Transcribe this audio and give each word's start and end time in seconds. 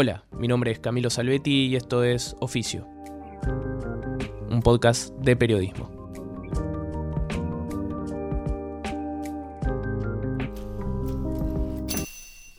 Hola, 0.00 0.22
mi 0.30 0.46
nombre 0.46 0.70
es 0.70 0.78
Camilo 0.78 1.10
Salvetti 1.10 1.66
y 1.66 1.74
esto 1.74 2.04
es 2.04 2.36
Oficio, 2.38 2.86
un 4.48 4.60
podcast 4.62 5.12
de 5.16 5.34
periodismo. 5.34 5.90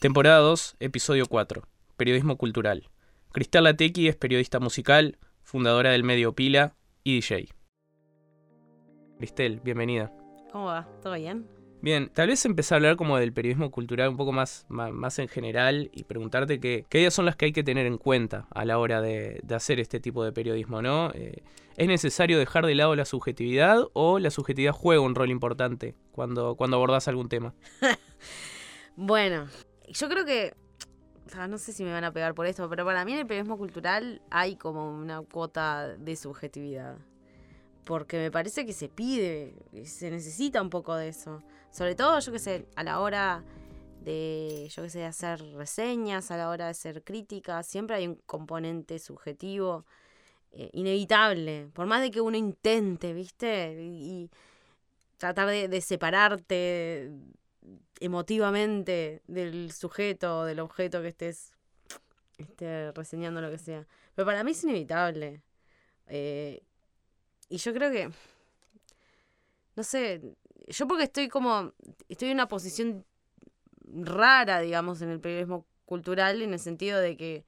Temporada 0.01 0.39
2, 0.39 0.75
episodio 0.81 1.27
4, 1.27 1.63
Periodismo 1.95 2.35
Cultural. 2.35 2.89
Cristal 3.31 3.63
Latequi 3.63 4.09
es 4.09 4.17
periodista 4.17 4.59
musical, 4.59 5.17
fundadora 5.41 5.91
del 5.91 6.03
medio 6.03 6.35
Pila 6.35 6.75
y 7.05 7.21
DJ. 7.21 7.47
Cristel, 9.17 9.61
bienvenida. 9.61 10.11
¿Cómo 10.51 10.65
va? 10.65 10.89
¿Todo 11.01 11.13
bien? 11.13 11.47
Bien, 11.81 12.09
tal 12.13 12.27
vez 12.27 12.43
empezar 12.45 12.75
a 12.75 12.77
hablar 12.77 12.95
como 12.97 13.17
del 13.17 13.31
periodismo 13.31 13.71
cultural 13.71 14.09
un 14.09 14.17
poco 14.17 14.31
más, 14.33 14.65
más, 14.69 15.17
en 15.19 15.29
general 15.29 15.89
y 15.93 16.03
preguntarte 16.03 16.59
qué, 16.59 16.85
ideas 16.91 17.13
son 17.13 17.25
las 17.25 17.35
que 17.35 17.45
hay 17.45 17.53
que 17.53 17.63
tener 17.63 17.85
en 17.85 17.97
cuenta 17.97 18.47
a 18.51 18.65
la 18.65 18.77
hora 18.79 19.01
de, 19.01 19.41
hacer 19.49 19.79
este 19.79 19.99
tipo 19.99 20.23
de 20.23 20.33
periodismo, 20.33 20.81
¿no? 20.81 21.11
Eh, 21.13 21.41
¿Es 21.77 21.87
necesario 21.87 22.37
dejar 22.37 22.65
de 22.65 22.75
lado 22.75 22.95
la 22.95 23.05
subjetividad 23.05 23.87
o 23.93 24.19
la 24.19 24.29
subjetividad 24.29 24.73
juega 24.73 25.01
un 25.01 25.15
rol 25.15 25.29
importante 25.29 25.95
cuando, 26.11 26.55
cuando 26.55 26.75
abordas 26.75 27.07
algún 27.07 27.29
tema? 27.29 27.53
Bueno, 29.01 29.47
yo 29.87 30.09
creo 30.09 30.25
que. 30.25 30.53
no 31.47 31.57
sé 31.57 31.71
si 31.71 31.85
me 31.85 31.93
van 31.93 32.03
a 32.03 32.11
pegar 32.11 32.35
por 32.35 32.47
esto, 32.47 32.69
pero 32.69 32.83
para 32.83 33.05
mí 33.05 33.13
en 33.13 33.19
el 33.19 33.27
periodismo 33.27 33.57
cultural 33.57 34.21
hay 34.29 34.57
como 34.57 34.91
una 34.93 35.21
cuota 35.21 35.95
de 35.95 36.17
subjetividad. 36.17 36.97
Porque 37.85 38.17
me 38.17 38.31
parece 38.31 38.65
que 38.65 38.73
se 38.73 38.89
pide, 38.89 39.53
se 39.85 40.11
necesita 40.11 40.61
un 40.61 40.69
poco 40.69 40.95
de 40.95 41.09
eso. 41.09 41.41
Sobre 41.71 41.95
todo, 41.95 42.19
yo 42.19 42.31
que 42.31 42.39
sé, 42.39 42.67
a 42.75 42.83
la 42.83 42.99
hora 42.99 43.43
de, 44.01 44.67
yo 44.69 44.83
que 44.83 44.89
sé, 44.89 44.99
de 44.99 45.05
hacer 45.05 45.41
reseñas, 45.55 46.31
a 46.31 46.37
la 46.37 46.49
hora 46.49 46.65
de 46.65 46.71
hacer 46.71 47.03
críticas, 47.03 47.67
siempre 47.67 47.95
hay 47.95 48.07
un 48.07 48.15
componente 48.25 48.99
subjetivo 48.99 49.85
eh, 50.51 50.69
inevitable. 50.73 51.69
Por 51.73 51.87
más 51.87 52.01
de 52.01 52.11
que 52.11 52.21
uno 52.21 52.37
intente, 52.37 53.13
¿viste? 53.13 53.75
Y, 53.81 54.29
tratar 55.17 55.49
de, 55.49 55.67
de 55.67 55.81
separarte 55.81 57.11
emotivamente 57.99 59.21
del 59.27 59.71
sujeto 59.73 60.39
o 60.39 60.45
del 60.45 60.61
objeto 60.61 61.01
que 61.01 61.09
estés 61.09 61.51
este, 62.37 62.91
reseñando 62.93 63.41
lo 63.41 63.51
que 63.51 63.57
sea. 63.57 63.85
Pero 64.15 64.25
para 64.25 64.43
mí 64.43 64.51
es 64.51 64.63
inevitable. 64.63 65.41
Eh, 66.07 66.63
y 67.49 67.57
yo 67.57 67.73
creo 67.73 67.91
que, 67.91 68.09
no 69.75 69.83
sé, 69.83 70.21
yo 70.67 70.87
porque 70.87 71.03
estoy 71.05 71.27
como, 71.29 71.73
estoy 72.07 72.29
en 72.29 72.35
una 72.35 72.47
posición 72.47 73.05
rara, 73.85 74.61
digamos, 74.61 75.01
en 75.01 75.09
el 75.09 75.19
periodismo 75.19 75.65
cultural, 75.85 76.41
en 76.41 76.53
el 76.53 76.59
sentido 76.59 76.99
de 76.99 77.17
que 77.17 77.45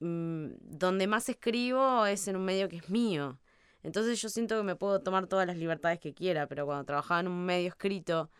mm, 0.00 0.48
donde 0.60 1.06
más 1.06 1.28
escribo 1.30 2.06
es 2.06 2.28
en 2.28 2.36
un 2.36 2.44
medio 2.44 2.68
que 2.68 2.76
es 2.78 2.90
mío. 2.90 3.38
Entonces 3.82 4.20
yo 4.22 4.28
siento 4.30 4.56
que 4.58 4.64
me 4.64 4.76
puedo 4.76 5.00
tomar 5.02 5.26
todas 5.28 5.46
las 5.46 5.58
libertades 5.58 6.00
que 6.00 6.14
quiera, 6.14 6.46
pero 6.48 6.66
cuando 6.66 6.84
trabajaba 6.84 7.20
en 7.20 7.28
un 7.28 7.44
medio 7.46 7.68
escrito 7.68 8.30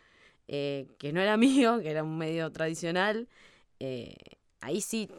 eh, 0.47 0.87
que 0.99 1.13
no 1.13 1.21
era 1.21 1.37
mío, 1.37 1.79
que 1.81 1.91
era 1.91 2.03
un 2.03 2.17
medio 2.17 2.51
tradicional, 2.51 3.27
eh, 3.79 4.15
ahí 4.61 4.81
sí 4.81 5.09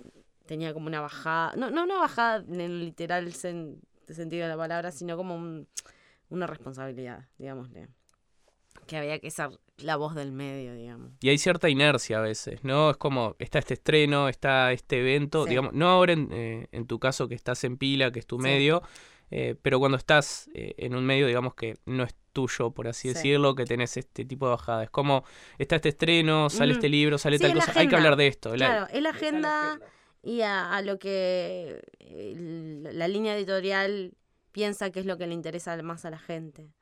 tenía 0.46 0.72
como 0.74 0.86
una 0.86 1.00
bajada, 1.00 1.54
no, 1.56 1.70
no 1.70 1.84
una 1.84 1.98
bajada 1.98 2.44
en 2.48 2.60
el 2.60 2.80
literal 2.80 3.26
sen- 3.32 3.80
sentido 4.14 4.44
de 4.44 4.48
la 4.50 4.56
palabra, 4.56 4.92
sino 4.92 5.16
como 5.16 5.34
un- 5.36 5.68
una 6.28 6.46
responsabilidad, 6.46 7.26
digámosle. 7.38 7.88
Que 8.86 8.96
había 8.96 9.18
que 9.18 9.30
ser 9.30 9.50
la 9.78 9.96
voz 9.96 10.14
del 10.14 10.32
medio, 10.32 10.74
digamos. 10.74 11.12
Y 11.20 11.28
hay 11.28 11.38
cierta 11.38 11.68
inercia 11.68 12.18
a 12.18 12.20
veces, 12.20 12.62
¿no? 12.62 12.90
Es 12.90 12.96
como, 12.96 13.34
está 13.38 13.58
este 13.58 13.74
estreno, 13.74 14.28
está 14.28 14.72
este 14.72 15.00
evento, 15.00 15.44
Sí. 15.44 15.50
digamos, 15.50 15.72
no 15.72 15.88
ahora 15.88 16.12
en, 16.12 16.28
eh, 16.32 16.68
en 16.72 16.86
tu 16.86 16.98
caso 16.98 17.26
que 17.28 17.34
estás 17.34 17.64
en 17.64 17.76
pila, 17.78 18.10
que 18.12 18.18
es 18.20 18.26
tu 18.26 18.36
Sí. 18.36 18.42
medio, 18.42 18.82
eh, 19.30 19.56
pero 19.60 19.78
cuando 19.80 19.96
estás 19.98 20.48
eh, 20.54 20.74
en 20.78 20.94
un 20.94 21.04
medio, 21.04 21.26
digamos, 21.26 21.54
que 21.54 21.74
no 21.84 22.04
es 22.04 22.14
tuyo, 22.32 22.70
por 22.70 22.86
así 22.86 23.08
Sí. 23.08 23.14
decirlo, 23.14 23.54
que 23.54 23.64
tenés 23.64 23.96
este 23.96 24.24
tipo 24.24 24.46
de 24.46 24.50
bajada. 24.52 24.84
Es 24.84 24.90
como, 24.90 25.24
está 25.58 25.76
este 25.76 25.88
estreno, 25.88 26.48
sale 26.50 26.72
Ujú. 26.72 26.78
este 26.78 26.88
libro, 26.88 27.18
sale 27.18 27.38
Sí, 27.38 27.42
tal 27.42 27.54
la 27.58 27.64
cosa, 27.66 27.80
hay 27.80 27.88
que 27.88 27.96
hablar 27.96 28.16
de 28.16 28.26
esto. 28.28 28.50
la- 28.56 28.66
Claro, 28.66 28.86
es 28.92 29.02
la 29.02 29.10
agenda 29.10 29.80
y 30.26 30.42
a, 30.42 30.74
a 30.74 30.82
lo 30.82 30.98
que 30.98 31.84
eh, 32.00 32.34
la, 32.92 33.06
línea 33.06 33.36
editorial 33.36 34.12
piensa 34.50 34.90
que 34.90 34.98
es 34.98 35.06
lo 35.06 35.16
que 35.18 35.28
le 35.28 35.34
interesa 35.34 35.80
más 35.84 36.04
a 36.04 36.10
la 36.10 36.18
gente. 36.18 36.72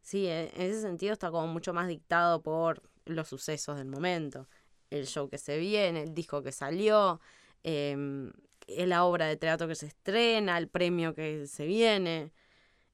Sí, 0.00 0.26
e- 0.26 0.50
en 0.54 0.62
ese 0.62 0.80
sentido 0.80 1.12
está 1.12 1.30
como 1.30 1.46
mucho 1.46 1.74
más 1.74 1.88
dictado 1.88 2.40
por 2.40 2.82
los 3.04 3.28
sucesos 3.28 3.76
del 3.76 3.86
momento. 3.86 4.48
El 4.88 5.06
show 5.06 5.28
que 5.28 5.36
se 5.36 5.58
viene, 5.58 6.04
el 6.04 6.14
disco 6.14 6.42
que 6.42 6.52
salió, 6.52 7.20
em, 7.64 8.32
eh, 8.66 8.86
la 8.86 9.04
obra 9.04 9.26
de 9.26 9.36
teatro 9.36 9.68
que 9.68 9.74
se 9.74 9.86
estrena, 9.86 10.56
el 10.56 10.68
premio 10.68 11.14
que 11.14 11.46
se 11.46 11.66
viene. 11.66 12.32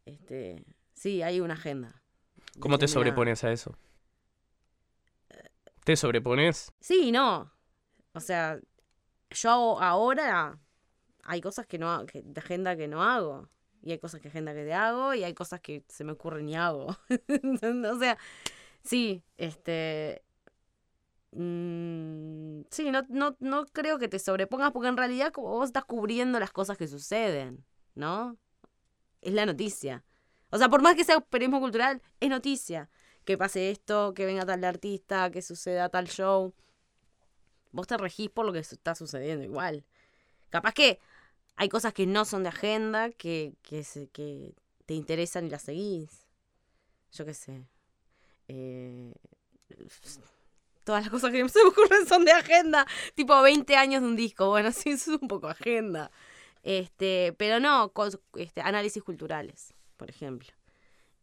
Este, 0.04 0.64
sí, 0.94 1.22
hay 1.22 1.38
una 1.38 1.54
agenda. 1.54 2.02
¿Cómo 2.58 2.76
te 2.76 2.88
sobrepones 2.88 3.44
a 3.44 3.52
eso? 3.52 3.78
¿Te 5.84 5.94
sobrepones? 5.94 6.72
Sí, 6.80 7.12
no. 7.12 7.52
O 8.14 8.20
sea, 8.20 8.58
yo 9.30 9.50
hago 9.50 9.80
ahora 9.80 10.58
hay 11.26 11.40
cosas 11.40 11.66
que 11.66 11.78
no 11.78 12.06
que, 12.06 12.22
de 12.22 12.40
agenda 12.40 12.76
que 12.76 12.88
no 12.88 13.02
hago. 13.02 13.48
Y 13.82 13.92
hay 13.92 13.98
cosas 13.98 14.20
que 14.20 14.28
agenda 14.28 14.52
que 14.54 14.64
te 14.64 14.74
hago 14.74 15.14
y 15.14 15.22
hay 15.22 15.34
cosas 15.34 15.60
que 15.60 15.84
se 15.88 16.02
me 16.02 16.12
ocurren 16.12 16.48
y 16.48 16.56
hago. 16.56 16.86
o 17.92 17.98
sea, 17.98 18.18
sí, 18.82 19.22
este. 19.36 20.24
mm, 21.32 22.62
sí, 22.70 22.90
no, 22.90 23.02
no, 23.08 23.36
no 23.38 23.66
creo 23.66 23.98
que 23.98 24.08
te 24.08 24.18
sobrepongas 24.18 24.72
porque 24.72 24.88
en 24.88 24.96
realidad 24.96 25.32
vos 25.36 25.68
estás 25.68 25.84
cubriendo 25.84 26.40
las 26.40 26.50
cosas 26.50 26.76
que 26.78 26.88
suceden, 26.88 27.64
¿no? 27.94 28.36
Es 29.20 29.34
la 29.34 29.46
noticia. 29.46 30.04
O 30.50 30.58
sea, 30.58 30.68
por 30.68 30.82
más 30.82 30.94
que 30.96 31.04
sea 31.04 31.20
periodismo 31.20 31.60
cultural, 31.60 32.02
es 32.20 32.30
noticia. 32.30 32.90
Que 33.24 33.36
pase 33.36 33.70
esto, 33.70 34.14
que 34.14 34.24
venga 34.26 34.46
tal 34.46 34.64
artista, 34.64 35.30
que 35.30 35.42
suceda 35.42 35.88
tal 35.88 36.08
show. 36.08 36.54
Vos 37.76 37.86
te 37.86 37.98
regís 37.98 38.30
por 38.30 38.46
lo 38.46 38.54
que 38.54 38.60
está 38.60 38.94
sucediendo 38.94 39.44
igual. 39.44 39.84
Capaz 40.48 40.72
que 40.72 40.98
hay 41.56 41.68
cosas 41.68 41.92
que 41.92 42.06
no 42.06 42.24
son 42.24 42.42
de 42.42 42.48
agenda, 42.48 43.10
que, 43.10 43.52
que, 43.62 44.54
te 44.86 44.94
interesan 44.94 45.44
y 45.44 45.50
las 45.50 45.60
seguís. 45.60 46.26
Yo 47.12 47.26
qué 47.26 47.34
sé. 47.34 47.66
Eh, 48.48 49.12
todas 50.84 51.02
las 51.02 51.10
cosas 51.10 51.32
que 51.32 51.46
se 51.50 51.62
me 51.62 51.68
ocurren 51.68 52.06
son 52.06 52.24
de 52.24 52.32
agenda. 52.32 52.86
Tipo 53.14 53.42
20 53.42 53.76
años 53.76 54.00
de 54.00 54.08
un 54.08 54.16
disco. 54.16 54.48
Bueno, 54.48 54.72
sí, 54.72 54.90
eso 54.90 55.14
es 55.14 55.20
un 55.20 55.28
poco 55.28 55.46
agenda. 55.46 56.10
Este, 56.62 57.34
pero 57.36 57.60
no, 57.60 57.92
este, 58.36 58.62
análisis 58.62 59.02
culturales, 59.02 59.74
por 59.98 60.08
ejemplo. 60.08 60.48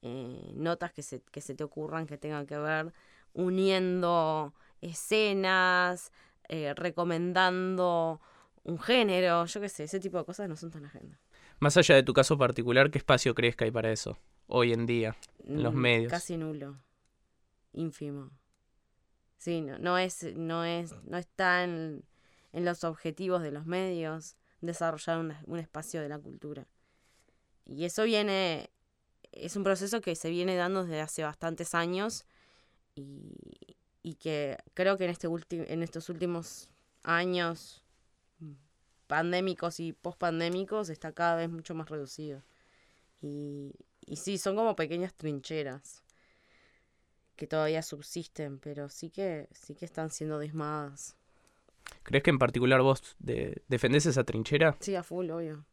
Eh, 0.04 0.52
notas 0.54 0.94
que 0.94 1.02
se, 1.02 1.22
que 1.32 1.42
se 1.42 1.56
te 1.56 1.64
ocurran 1.64 2.06
que 2.06 2.20
tengan 2.20 2.46
que 2.46 2.58
ver 2.58 2.94
uniendo 3.34 4.54
escenas, 4.82 6.12
eh, 6.50 6.74
recomendando 6.76 8.22
un 8.64 8.80
género, 8.80 9.46
yo 9.46 9.62
qué 9.62 9.70
sé, 9.70 9.84
ese 9.84 10.00
tipo 10.00 10.18
de 10.18 10.26
cosas 10.26 10.48
no 10.50 10.56
son 10.56 10.72
tan 10.72 10.86
agenda. 10.86 11.20
Más 11.60 11.78
allá 11.78 11.96
de 11.96 12.04
tu 12.04 12.14
caso 12.14 12.38
particular, 12.38 12.92
¿qué 12.92 12.98
espacio 12.98 13.34
crees 13.36 13.56
que 13.56 13.66
hay 13.66 13.72
para 13.72 13.92
eso 13.92 14.18
hoy 14.48 14.74
en 14.74 14.86
día 14.86 15.16
en 15.46 15.64
los 15.64 15.74
Mm, 15.74 15.78
medios? 15.82 16.10
Casi 16.12 16.38
nulo. 16.38 16.78
Ínfimo. 17.74 18.32
Sí, 19.38 19.62
no, 19.62 19.78
no 19.78 19.98
es, 19.98 20.24
no 20.36 20.64
es, 20.64 20.94
no 21.04 21.18
está 21.18 21.64
en, 21.64 22.04
en 22.54 22.66
los 22.66 22.84
objetivos 22.84 23.42
de 23.42 23.52
los 23.52 23.66
medios 23.66 24.36
desarrollar 24.62 25.20
un, 25.20 25.34
un 25.46 25.60
espacio 25.60 26.02
de 26.02 26.08
la 26.10 26.18
cultura. 26.20 26.66
Y 27.66 27.86
eso 27.86 28.04
viene, 28.04 28.70
es 29.32 29.56
un 29.56 29.64
proceso 29.64 30.00
que 30.02 30.16
se 30.16 30.30
viene 30.30 30.56
dando 30.56 30.84
desde 30.84 31.02
hace 31.02 31.24
bastantes 31.24 31.76
años 31.76 32.26
y, 32.96 33.36
y 34.04 34.16
que 34.16 34.58
creo 34.74 34.98
que 34.98 35.06
en, 35.06 35.10
este 35.10 35.28
en 35.52 35.82
estos 35.82 36.10
últimos 36.10 36.70
años 37.04 37.84
pandémicos 39.08 39.80
y 39.80 39.94
pospandémicos 39.94 40.90
está 40.90 41.14
cada 41.14 41.36
vez 41.38 41.50
mucho 41.50 41.74
más 41.76 41.90
reducido. 41.90 42.42
Y, 43.22 43.74
y 44.06 44.18
sí, 44.18 44.38
son 44.38 44.56
como 44.56 44.76
pequeñas 44.76 45.14
trincheras 45.14 46.04
que 47.36 47.48
todavía 47.48 47.82
subsisten, 47.82 48.60
pero 48.60 48.90
sí 48.90 49.10
que, 49.10 49.48
sí 49.52 49.76
que 49.76 49.86
están 49.86 50.10
siendo 50.10 50.40
dismadas. 50.40 51.16
¿Crees 52.04 52.24
que 52.24 52.30
en 52.30 52.40
particular 52.40 52.82
vos 52.82 53.16
de- 53.20 53.64
defendés 53.68 54.06
esa 54.06 54.24
trinchera? 54.24 54.76
Sí, 54.80 54.96
a 54.96 55.04
full, 55.04 55.30
obvio. 55.32 55.66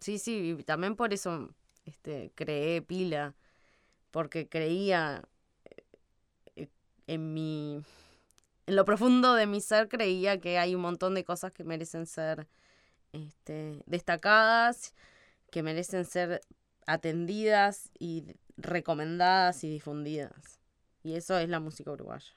Sí, 0.00 0.18
sí, 0.18 0.56
y 0.58 0.62
también 0.64 0.96
por 0.96 1.12
eso 1.12 1.54
este, 1.84 2.32
creé 2.34 2.82
pila, 2.82 3.34
porque 4.10 4.48
creía 4.48 5.24
en 7.12 7.34
mi... 7.34 7.82
En 8.66 8.76
lo 8.76 8.84
profundo 8.84 9.34
de 9.34 9.46
mi 9.46 9.60
ser 9.60 9.88
creía 9.88 10.40
que 10.40 10.58
hay 10.58 10.74
un 10.74 10.82
montón 10.82 11.14
de 11.14 11.24
cosas 11.24 11.52
que 11.52 11.64
merecen 11.64 12.06
ser 12.06 12.46
este, 13.12 13.82
destacadas, 13.86 14.94
que 15.50 15.62
merecen 15.62 16.04
ser 16.04 16.42
atendidas 16.86 17.90
y 17.98 18.24
recomendadas 18.56 19.64
y 19.64 19.68
difundidas. 19.68 20.60
Y 21.02 21.14
eso 21.14 21.38
es 21.38 21.48
la 21.48 21.58
música 21.58 21.90
uruguaya. 21.90 22.36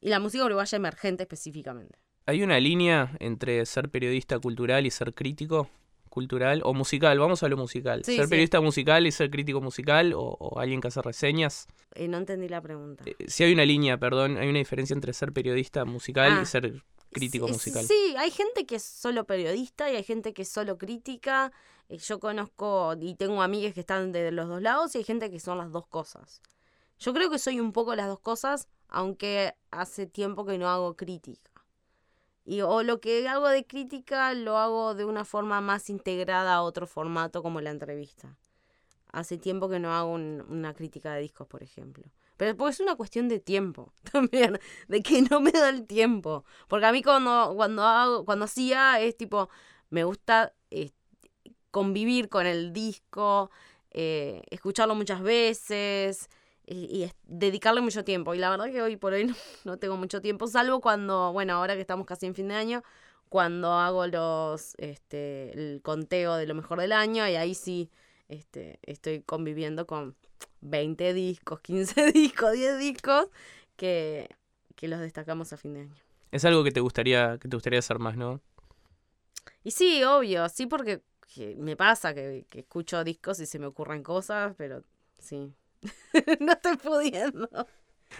Y 0.00 0.08
la 0.08 0.20
música 0.20 0.44
uruguaya 0.44 0.76
emergente 0.76 1.24
específicamente. 1.24 1.98
¿Hay 2.26 2.42
una 2.42 2.60
línea 2.60 3.16
entre 3.18 3.66
ser 3.66 3.90
periodista 3.90 4.38
cultural 4.38 4.86
y 4.86 4.90
ser 4.90 5.14
crítico 5.14 5.68
cultural 6.14 6.62
o 6.64 6.72
musical? 6.72 7.18
Vamos 7.18 7.42
a 7.42 7.48
lo 7.48 7.56
musical. 7.56 8.04
Sí, 8.04 8.14
¿Ser 8.16 8.24
sí. 8.26 8.30
periodista 8.30 8.60
musical 8.60 9.06
y 9.06 9.12
ser 9.12 9.28
crítico 9.30 9.60
musical 9.60 10.12
o, 10.14 10.20
o 10.22 10.60
alguien 10.60 10.80
que 10.80 10.88
hace 10.88 11.02
reseñas? 11.02 11.66
Eh, 11.94 12.08
no 12.08 12.16
entendí 12.18 12.48
la 12.48 12.60
pregunta. 12.62 13.02
Eh, 13.06 13.16
Si 13.28 13.42
hay 13.44 13.52
una 13.52 13.64
línea, 13.64 13.98
perdón, 13.98 14.38
hay 14.38 14.48
una 14.48 14.58
diferencia 14.60 14.94
entre 14.94 15.12
ser 15.12 15.32
periodista 15.32 15.84
musical 15.84 16.32
Ah. 16.38 16.40
y 16.42 16.46
ser 16.46 16.82
crítico 17.12 17.46
Sí, 17.48 17.52
musical. 17.52 17.84
Sí, 17.84 18.14
hay 18.16 18.30
gente 18.30 18.64
que 18.64 18.76
es 18.76 18.84
solo 18.84 19.24
periodista 19.24 19.90
y 19.92 19.96
hay 19.96 20.04
gente 20.04 20.32
que 20.32 20.42
es 20.42 20.48
solo 20.48 20.78
crítica. 20.78 21.52
Eh, 21.88 21.98
Yo 21.98 22.18
conozco 22.20 22.94
y 22.98 23.14
tengo 23.16 23.42
amigas 23.42 23.74
que 23.74 23.80
están 23.80 24.10
de 24.12 24.30
los 24.32 24.48
dos 24.48 24.62
lados 24.62 24.94
y 24.94 24.98
hay 24.98 25.04
gente 25.04 25.30
que 25.30 25.38
son 25.40 25.58
las 25.58 25.70
dos 25.72 25.86
cosas. 25.86 26.40
Yo 26.98 27.12
creo 27.12 27.28
que 27.28 27.38
soy 27.38 27.58
un 27.60 27.72
poco 27.72 27.94
las 27.96 28.06
dos 28.08 28.20
cosas, 28.20 28.68
aunque 28.88 29.52
hace 29.70 30.06
tiempo 30.06 30.46
que 30.46 30.56
no 30.58 30.68
hago 30.68 30.96
crítica. 30.96 31.50
Y 32.44 32.60
o 32.60 32.82
lo 32.82 33.00
que 33.00 33.26
hago 33.28 33.48
de 33.48 33.64
crítica 33.66 34.34
lo 34.34 34.58
hago 34.58 34.94
de 34.94 35.04
una 35.04 35.24
forma 35.24 35.60
más 35.60 35.88
integrada 35.88 36.54
a 36.54 36.62
otro 36.62 36.86
formato 36.86 37.42
como 37.42 37.60
la 37.60 37.70
entrevista. 37.70 38.36
Hace 39.12 39.38
tiempo 39.38 39.68
que 39.68 39.78
no 39.78 39.94
hago 39.94 40.10
un- 40.12 40.44
una 40.48 40.74
crítica 40.74 41.14
de 41.14 41.20
discos, 41.22 41.46
por 41.46 41.62
ejemplo. 41.62 42.04
Pero 42.36 42.56
pues 42.56 42.76
es 42.76 42.80
una 42.80 42.96
cuestión 42.96 43.28
de 43.28 43.38
tiempo 43.40 43.92
también, 44.12 44.58
de 44.88 45.02
que 45.02 45.22
no 45.22 45.40
me 45.40 45.52
da 45.52 45.68
el 45.70 45.86
tiempo. 45.86 46.44
Porque 46.68 46.86
a 46.86 46.92
mí 46.92 47.02
cuando, 47.02 47.52
cuando 47.56 47.82
hago, 47.84 48.24
cuando 48.24 48.44
hacía 48.46 49.00
es 49.00 49.16
tipo, 49.16 49.48
me 49.90 50.04
gusta 50.04 50.52
eh, 50.70 50.90
convivir 51.70 52.28
con 52.28 52.46
el 52.46 52.72
disco, 52.72 53.50
eh, 53.90 54.42
escucharlo 54.50 54.94
muchas 54.94 55.22
veces 55.22 56.28
y, 56.66 57.04
y 57.04 57.10
dedicarle 57.26 57.80
mucho 57.80 58.04
tiempo. 58.04 58.34
Y 58.34 58.38
la 58.38 58.50
verdad 58.50 58.70
que 58.70 58.82
hoy 58.82 58.96
por 58.96 59.12
hoy 59.12 59.24
no, 59.26 59.34
no 59.64 59.78
tengo 59.78 59.96
mucho 59.96 60.20
tiempo, 60.20 60.46
salvo 60.46 60.80
cuando, 60.80 61.32
bueno, 61.32 61.54
ahora 61.54 61.74
que 61.74 61.80
estamos 61.80 62.06
casi 62.06 62.26
en 62.26 62.34
fin 62.34 62.48
de 62.48 62.54
año, 62.54 62.82
cuando 63.28 63.72
hago 63.72 64.06
los, 64.06 64.74
este, 64.78 65.52
el 65.52 65.80
conteo 65.82 66.36
de 66.36 66.46
lo 66.46 66.54
mejor 66.54 66.80
del 66.80 66.92
año 66.92 67.26
y 67.28 67.34
ahí 67.34 67.54
sí 67.54 67.90
este, 68.28 68.78
estoy 68.82 69.22
conviviendo 69.22 69.86
con 69.86 70.14
20 70.60 71.12
discos, 71.14 71.60
15 71.60 72.12
discos, 72.12 72.52
10 72.52 72.78
discos 72.78 73.28
que, 73.76 74.28
que 74.76 74.88
los 74.88 75.00
destacamos 75.00 75.52
a 75.52 75.56
fin 75.56 75.74
de 75.74 75.80
año. 75.80 75.94
Es 76.30 76.44
algo 76.44 76.64
que 76.64 76.72
te 76.72 76.80
gustaría 76.80 77.38
que 77.38 77.48
te 77.48 77.56
gustaría 77.56 77.78
hacer 77.78 77.98
más, 77.98 78.16
¿no? 78.16 78.40
Y 79.62 79.70
sí, 79.70 80.02
obvio, 80.04 80.48
sí 80.48 80.66
porque 80.66 81.02
que 81.34 81.56
me 81.56 81.76
pasa 81.76 82.14
que, 82.14 82.46
que 82.48 82.60
escucho 82.60 83.02
discos 83.02 83.40
y 83.40 83.46
se 83.46 83.58
me 83.58 83.66
ocurren 83.66 84.02
cosas, 84.02 84.54
pero 84.56 84.84
sí. 85.18 85.52
no 86.40 86.52
estoy 86.52 86.76
pudiendo. 86.76 87.48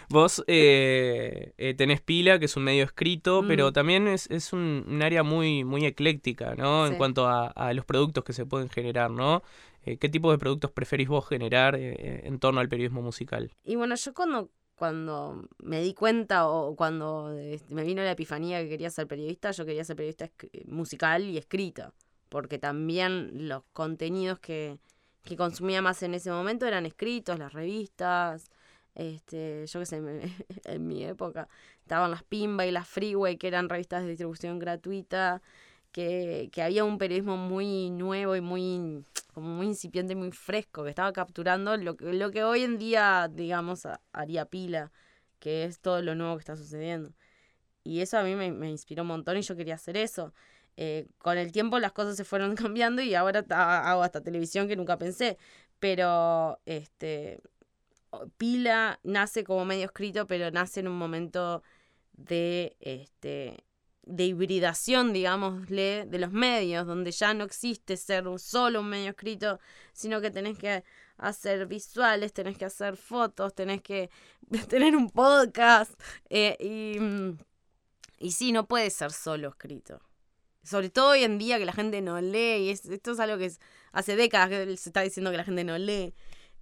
Vos 0.09 0.43
eh, 0.47 1.53
eh, 1.57 1.73
tenés 1.73 2.01
Pila, 2.01 2.37
que 2.37 2.45
es 2.45 2.57
un 2.57 2.63
medio 2.63 2.83
escrito, 2.83 3.41
Mm. 3.43 3.47
pero 3.47 3.71
también 3.71 4.07
es, 4.07 4.29
es 4.29 4.51
un, 4.51 4.83
un 4.87 5.01
área 5.01 5.23
muy, 5.23 5.63
muy 5.63 5.85
ecléctica, 5.85 6.55
¿no? 6.55 6.85
En 6.85 6.95
cuanto 6.97 7.27
a, 7.27 7.47
a 7.47 7.73
los 7.73 7.85
productos 7.85 8.23
que 8.23 8.33
se 8.33 8.45
pueden 8.45 8.69
generar, 8.69 9.09
¿no? 9.11 9.41
Eh, 9.85 9.97
¿Qué 9.97 10.09
tipo 10.09 10.31
de 10.31 10.37
productos 10.37 10.71
preferís 10.71 11.07
vos 11.07 11.27
generar 11.27 11.75
en 11.77 12.39
torno 12.39 12.59
al 12.59 12.67
periodismo 12.67 13.01
musical? 13.01 13.51
Y 13.63 13.75
bueno, 13.75 13.95
yo 13.95 14.13
cuando, 14.13 14.49
cuando 14.75 15.47
me 15.59 15.81
di 15.81 15.93
cuenta 15.93 16.47
o 16.47 16.75
cuando 16.75 17.31
este, 17.37 17.73
me 17.73 17.83
vino 17.83 18.01
la 18.03 18.11
epifanía 18.11 18.61
que 18.61 18.69
quería 18.69 18.89
ser 18.89 19.07
periodista, 19.07 19.51
yo 19.51 19.65
quería 19.65 19.83
ser 19.85 19.95
periodista 19.95 20.29
musical 20.67 21.23
y 21.23 21.37
escrita, 21.37 21.93
porque 22.29 22.57
también 22.59 23.47
los 23.47 23.63
contenidos 23.73 24.39
que, 24.39 24.77
que 25.25 25.35
consumía 25.37 25.81
más 25.81 26.03
en 26.03 26.13
ese 26.15 26.31
momento 26.31 26.65
eran 26.67 26.85
escritos, 26.85 27.39
las 27.39 27.53
revistas, 27.53 28.49
este, 28.95 29.65
yo 29.67 29.79
qué 29.81 29.85
sé, 29.85 30.01
en 30.65 30.87
mi 30.87 31.03
época 31.05 31.47
estaban 31.81 32.11
las 32.11 32.23
Pimba 32.23 32.65
y 32.65 32.71
las 32.71 32.87
Freeway, 32.87 33.37
que 33.37 33.47
eran 33.47 33.69
revistas 33.69 34.03
de 34.03 34.09
distribución 34.09 34.59
gratuita, 34.59 35.41
que, 35.91 36.49
que 36.51 36.61
había 36.61 36.83
un 36.83 36.97
periodismo 36.97 37.37
muy 37.37 37.89
nuevo 37.89 38.35
y 38.35 38.41
muy 38.41 39.05
como 39.33 39.49
muy 39.49 39.67
incipiente, 39.67 40.15
muy 40.15 40.31
fresco, 40.31 40.83
que 40.83 40.89
estaba 40.89 41.11
capturando 41.11 41.75
lo 41.77 41.97
que, 41.97 42.13
lo 42.13 42.31
que 42.31 42.43
hoy 42.45 42.63
en 42.63 42.77
día, 42.77 43.29
digamos, 43.31 43.85
ha- 43.85 43.99
haría 44.13 44.45
pila, 44.45 44.91
que 45.39 45.65
es 45.65 45.79
todo 45.79 46.01
lo 46.01 46.15
nuevo 46.15 46.35
que 46.37 46.39
está 46.41 46.55
sucediendo. 46.55 47.11
Y 47.83 48.01
eso 48.01 48.17
a 48.17 48.23
mí 48.23 48.35
me, 48.35 48.51
me 48.51 48.69
inspiró 48.69 49.03
un 49.03 49.09
montón 49.09 49.37
y 49.37 49.41
yo 49.41 49.55
quería 49.55 49.75
hacer 49.75 49.97
eso. 49.97 50.33
Eh, 50.77 51.07
con 51.19 51.37
el 51.37 51.51
tiempo 51.51 51.79
las 51.79 51.93
cosas 51.93 52.17
se 52.17 52.25
fueron 52.25 52.55
cambiando 52.55 53.01
y 53.01 53.15
ahora 53.15 53.45
hago 53.49 54.03
hasta 54.03 54.21
televisión 54.21 54.67
que 54.67 54.75
nunca 54.75 54.97
pensé. 54.97 55.37
Pero 55.79 56.59
este 56.65 57.41
Pila 58.37 58.99
nace 59.03 59.43
como 59.43 59.65
medio 59.65 59.85
escrito, 59.85 60.27
pero 60.27 60.51
nace 60.51 60.79
en 60.81 60.87
un 60.87 60.97
momento 60.97 61.63
de 62.13 62.75
este 62.79 63.63
de 64.05 64.25
hibridación, 64.25 65.13
digámosle, 65.13 66.05
de 66.05 66.19
los 66.19 66.31
medios, 66.31 66.85
donde 66.85 67.11
ya 67.11 67.33
no 67.33 67.43
existe 67.43 67.97
ser 67.97 68.25
solo 68.37 68.81
un 68.81 68.89
medio 68.89 69.09
escrito, 69.09 69.59
sino 69.93 70.21
que 70.21 70.29
tenés 70.29 70.59
que 70.59 70.83
hacer 71.17 71.65
visuales, 71.65 72.31
tenés 72.33 72.57
que 72.57 72.65
hacer 72.65 72.97
fotos, 72.97 73.55
tenés 73.55 73.81
que 73.81 74.11
tener 74.69 74.95
un 74.95 75.09
podcast. 75.09 75.99
eh, 76.29 76.55
y, 76.59 76.99
mm, 76.99 77.37
y 78.19 78.31
sí, 78.31 78.51
no 78.51 78.67
puede 78.67 78.89
ser 78.91 79.11
solo 79.11 79.49
escrito. 79.49 79.99
Sobre 80.65 80.89
todo 80.89 81.11
hoy 81.11 81.23
en 81.23 81.37
día 81.37 81.57
que 81.59 81.65
la 81.65 81.73
gente 81.73 82.01
no 82.01 82.19
lee, 82.19 82.65
y 82.65 82.69
es- 82.69 82.85
esto 82.85 83.11
es 83.11 83.19
algo 83.19 83.37
que 83.37 83.51
hace 83.91 84.15
décadas 84.15 84.49
que 84.49 84.77
se 84.77 84.89
está 84.89 85.01
diciendo 85.01 85.31
que 85.31 85.37
la 85.37 85.43
gente 85.43 85.63
no 85.63 85.77
lee, 85.77 86.13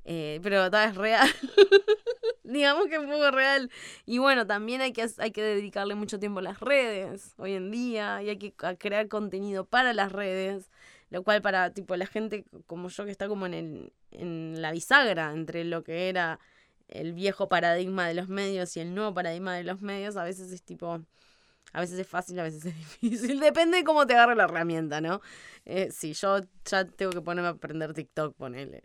eh, 0.05 0.39
pero 0.43 0.69
tal 0.69 0.89
es 0.89 0.95
real. 0.95 1.27
Digamos 2.43 2.87
que 2.87 2.95
es 2.95 2.99
un 2.99 3.09
poco 3.09 3.31
real. 3.31 3.71
Y 4.05 4.17
bueno, 4.17 4.45
también 4.45 4.81
hay 4.81 4.91
que, 4.93 5.05
hay 5.17 5.31
que 5.31 5.41
dedicarle 5.41 5.95
mucho 5.95 6.19
tiempo 6.19 6.39
a 6.39 6.43
las 6.43 6.59
redes 6.59 7.33
hoy 7.37 7.53
en 7.53 7.71
día 7.71 8.21
y 8.21 8.29
hay 8.29 8.37
que 8.37 8.53
crear 8.77 9.07
contenido 9.07 9.65
para 9.65 9.93
las 9.93 10.11
redes, 10.11 10.69
lo 11.09 11.23
cual 11.23 11.41
para 11.41 11.71
tipo 11.73 11.95
la 11.95 12.05
gente 12.05 12.45
como 12.67 12.89
yo 12.89 13.05
que 13.05 13.11
está 13.11 13.27
como 13.27 13.45
en, 13.45 13.53
el, 13.53 13.93
en 14.11 14.61
la 14.61 14.71
bisagra 14.71 15.31
entre 15.31 15.63
lo 15.63 15.83
que 15.83 16.09
era 16.09 16.39
el 16.89 17.13
viejo 17.13 17.47
paradigma 17.47 18.07
de 18.07 18.13
los 18.13 18.27
medios 18.27 18.75
y 18.77 18.81
el 18.81 18.93
nuevo 18.93 19.13
paradigma 19.13 19.55
de 19.55 19.63
los 19.63 19.81
medios, 19.81 20.17
a 20.17 20.23
veces 20.23 20.51
es 20.51 20.61
tipo, 20.63 21.01
a 21.73 21.81
veces 21.81 21.99
es 21.99 22.07
fácil, 22.07 22.39
a 22.39 22.43
veces 22.43 22.65
es 22.65 22.75
difícil, 23.01 23.39
depende 23.39 23.77
de 23.77 23.83
cómo 23.83 24.07
te 24.07 24.13
agarre 24.13 24.35
la 24.35 24.43
herramienta, 24.45 25.01
¿no? 25.01 25.21
Eh, 25.65 25.89
sí, 25.91 26.13
yo 26.13 26.39
ya 26.65 26.85
tengo 26.85 27.11
que 27.11 27.21
ponerme 27.21 27.47
a 27.49 27.51
aprender 27.51 27.93
TikTok, 27.93 28.35
ponele. 28.35 28.81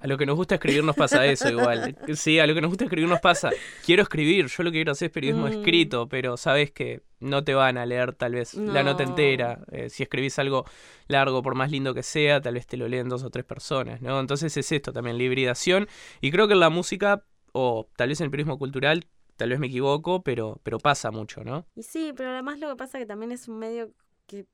A 0.00 0.06
lo 0.06 0.16
que 0.16 0.24
nos 0.24 0.36
gusta 0.36 0.54
escribir 0.54 0.82
nos 0.82 0.96
pasa 0.96 1.26
eso 1.26 1.48
igual. 1.50 1.96
Sí, 2.16 2.38
a 2.38 2.46
lo 2.46 2.54
que 2.54 2.60
nos 2.62 2.70
gusta 2.70 2.84
escribir 2.84 3.08
nos 3.08 3.20
pasa. 3.20 3.50
Quiero 3.84 4.02
escribir, 4.02 4.46
yo 4.46 4.62
lo 4.62 4.70
que 4.70 4.78
quiero 4.78 4.92
hacer 4.92 5.06
es 5.06 5.12
periodismo 5.12 5.44
Mm. 5.46 5.48
escrito, 5.52 6.08
pero 6.08 6.36
sabes 6.36 6.70
que 6.70 7.02
no 7.20 7.44
te 7.44 7.52
van 7.54 7.76
a 7.76 7.84
leer 7.84 8.12
tal 8.14 8.32
vez 8.32 8.54
la 8.54 8.82
nota 8.82 9.02
No. 9.02 9.10
entera. 9.10 9.60
Eh, 9.72 9.90
si 9.90 10.02
escribís 10.04 10.38
algo 10.38 10.64
largo, 11.08 11.42
por 11.42 11.54
más 11.54 11.70
lindo 11.70 11.92
que 11.94 12.02
sea, 12.02 12.40
tal 12.40 12.54
vez 12.54 12.66
te 12.66 12.76
lo 12.76 12.88
leen 12.88 13.08
dos 13.08 13.24
o 13.24 13.30
tres 13.30 13.44
personas, 13.44 14.00
¿no? 14.00 14.18
Entonces 14.20 14.56
es 14.56 14.72
esto 14.72 14.92
también, 14.92 15.18
la 15.18 15.24
hibridación. 15.24 15.86
Y 16.20 16.30
creo 16.30 16.46
que 16.46 16.54
en 16.54 16.60
la 16.60 16.70
música, 16.70 17.24
o 17.52 17.88
tal 17.96 18.08
vez 18.08 18.20
en 18.20 18.26
el 18.26 18.30
periodismo 18.30 18.56
cultural, 18.58 19.04
tal 19.38 19.50
vez 19.50 19.60
me 19.60 19.68
equivoco, 19.68 20.22
pero, 20.22 20.60
pero 20.64 20.78
pasa 20.78 21.12
mucho, 21.12 21.44
¿no? 21.44 21.64
Y 21.76 21.84
sí, 21.84 22.12
pero 22.14 22.30
además 22.30 22.58
lo 22.58 22.68
que 22.70 22.76
pasa 22.76 22.98
es 22.98 23.04
que 23.04 23.06
también 23.06 23.30
es 23.30 23.46
un 23.46 23.58
medio 23.58 23.94
que, 24.26 24.46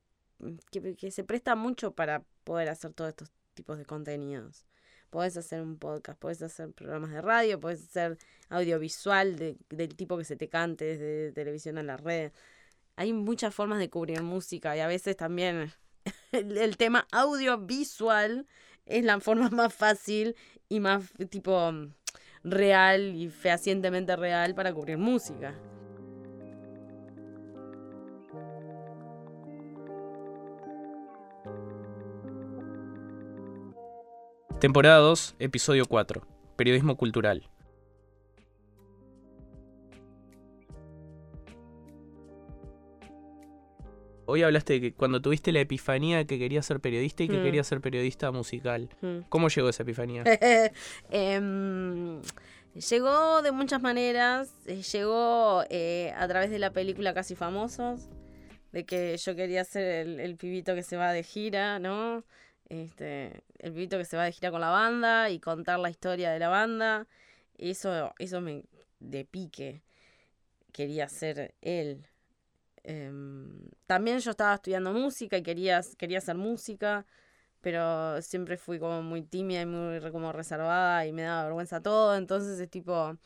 que, 0.71 1.11
se 1.11 1.23
presta 1.23 1.55
mucho 1.55 1.95
para 1.95 2.23
poder 2.43 2.69
hacer 2.69 2.93
todos 2.93 3.09
estos 3.09 3.31
tipos 3.55 3.79
de 3.79 3.85
contenidos. 3.85 4.63
Podés 5.09 5.37
hacer 5.37 5.61
un 5.61 5.79
podcast, 5.79 6.19
podés 6.19 6.43
hacer 6.43 6.71
programas 6.71 7.09
de 7.09 7.21
radio, 7.21 7.59
podés 7.59 7.83
hacer 7.83 8.19
audiovisual 8.49 9.37
de, 9.37 9.57
del 9.69 9.95
tipo 9.95 10.19
que 10.19 10.23
se 10.23 10.35
te 10.35 10.49
cante 10.49 10.85
desde 10.85 11.31
televisión 11.31 11.79
a 11.79 11.83
la 11.83 11.97
red. 11.97 12.31
Hay 12.95 13.11
muchas 13.11 13.55
formas 13.55 13.79
de 13.79 13.89
cubrir 13.89 14.21
música 14.21 14.77
y 14.77 14.81
a 14.81 14.87
veces 14.87 15.17
también 15.17 15.73
el 16.31 16.77
tema 16.77 17.07
audiovisual 17.11 18.45
es 18.85 19.03
la 19.03 19.19
forma 19.19 19.49
más 19.49 19.73
fácil 19.73 20.35
y 20.69 20.79
más 20.79 21.11
tipo 21.31 21.71
real 22.45 23.15
y 23.15 23.29
fehacientemente 23.29 24.15
real 24.15 24.53
para 24.53 24.71
cubrir 24.71 24.97
música. 24.97 25.55
Temporada 34.59 34.99
2, 34.99 35.35
episodio 35.39 35.85
4. 35.85 36.25
Periodismo 36.55 36.95
cultural. 36.95 37.49
Hoy 44.27 44.41
hablaste 44.43 44.73
de 44.73 44.81
que 44.81 44.93
cuando 44.93 45.21
tuviste 45.21 45.51
la 45.51 45.59
epifanía 45.59 46.17
de 46.17 46.25
que 46.25 46.39
querías 46.39 46.65
ser 46.65 46.79
periodista 46.79 47.23
y 47.23 47.27
que 47.29 47.37
Mm. 47.37 47.43
querías 47.43 47.67
ser 47.67 47.79
periodista 47.81 48.31
musical. 48.31 48.89
Mm. 49.01 49.19
¿Cómo 49.29 49.49
llegó 49.49 49.69
esa 49.69 49.83
epifanía? 49.83 50.23
Em, 51.11 52.21
llegó 52.73 53.41
de 53.41 53.51
muchas 53.51 53.81
maneras. 53.81 54.51
eh, 54.65 54.81
Llegó 54.81 55.63
eh, 55.69 56.13
a 56.17 56.27
través 56.27 56.49
de 56.49 56.59
la 56.59 56.71
película 56.71 57.13
Casi 57.13 57.35
Famosos. 57.35 58.09
De 58.71 58.85
que 58.85 59.15
yo 59.17 59.35
quería 59.35 59.63
ser 59.63 60.07
el, 60.07 60.19
el 60.19 60.35
pibito 60.35 60.75
que 60.75 60.83
se 60.83 60.97
va 60.97 61.13
de 61.13 61.23
gira, 61.23 61.79
¿no? 61.79 62.23
Este, 62.67 63.43
el 63.59 63.71
pibito 63.73 63.97
que 63.97 64.05
se 64.05 64.17
va 64.17 64.25
de 64.25 64.31
gira 64.33 64.51
con 64.51 64.59
la 64.59 64.69
banda 64.69 65.29
y 65.29 65.39
contar 65.39 65.79
la 65.79 65.89
historia 65.89 66.31
de 66.31 66.39
la 66.39 66.49
banda. 66.49 67.07
Eso, 67.57 68.13
eso 68.19 68.41
me 68.41 68.63
de 68.99 69.23
pique. 69.23 69.81
Quería 70.73 71.07
ser 71.07 71.53
él. 71.61 72.05
Em, 72.87 73.69
también 73.87 74.19
yo 74.19 74.31
estaba 74.31 74.55
estudiando 74.55 74.93
música 74.93 75.37
y 75.37 75.43
quería, 75.43 75.81
quería 75.97 76.19
hacer 76.19 76.35
música 76.35 77.05
pero 77.65 78.21
siempre 78.21 78.57
fui 78.57 78.77
como 78.77 79.01
muy 79.01 79.23
tímida 79.23 79.61
y 79.61 79.65
muy 79.65 79.99
como 80.11 80.31
reservada 80.31 81.07
y 81.07 81.11
me 81.11 81.23
daba 81.23 81.45
vergüenza 81.45 81.81
todo, 81.81 82.15
entonces 82.15 82.59
es 82.59 82.69
tipo, 82.69 83.17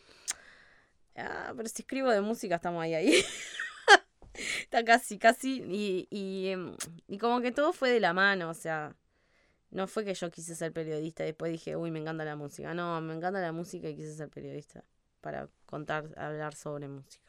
ah, 1.17 1.53
pero 1.57 1.67
si 1.67 1.81
escribo 1.81 2.09
de 2.09 2.21
música 2.21 2.55
estamos 2.55 2.81
ahí, 2.81 2.93
ahí. 2.93 3.13
Está 4.63 4.85
casi, 4.85 5.17
casi, 5.19 5.61
y, 5.67 6.07
y, 6.09 6.47
em, 6.51 6.77
y 7.09 7.17
como 7.17 7.41
que 7.41 7.51
todo 7.51 7.73
fue 7.73 7.89
de 7.89 7.99
la 7.99 8.13
mano, 8.13 8.49
o 8.49 8.53
sea, 8.53 8.95
no 9.71 9.87
fue 9.87 10.05
que 10.05 10.13
yo 10.13 10.31
quise 10.31 10.55
ser 10.55 10.71
periodista 10.71 11.23
y 11.23 11.27
después 11.27 11.51
dije, 11.51 11.75
uy, 11.75 11.91
me 11.91 11.99
encanta 11.99 12.23
la 12.23 12.37
música, 12.37 12.73
no, 12.73 13.01
me 13.01 13.15
encanta 13.15 13.41
la 13.41 13.51
música 13.51 13.89
y 13.89 13.95
quise 13.97 14.15
ser 14.15 14.29
periodista 14.29 14.85
para 15.19 15.49
contar, 15.65 16.17
hablar 16.17 16.55
sobre 16.55 16.87
música. 16.87 17.28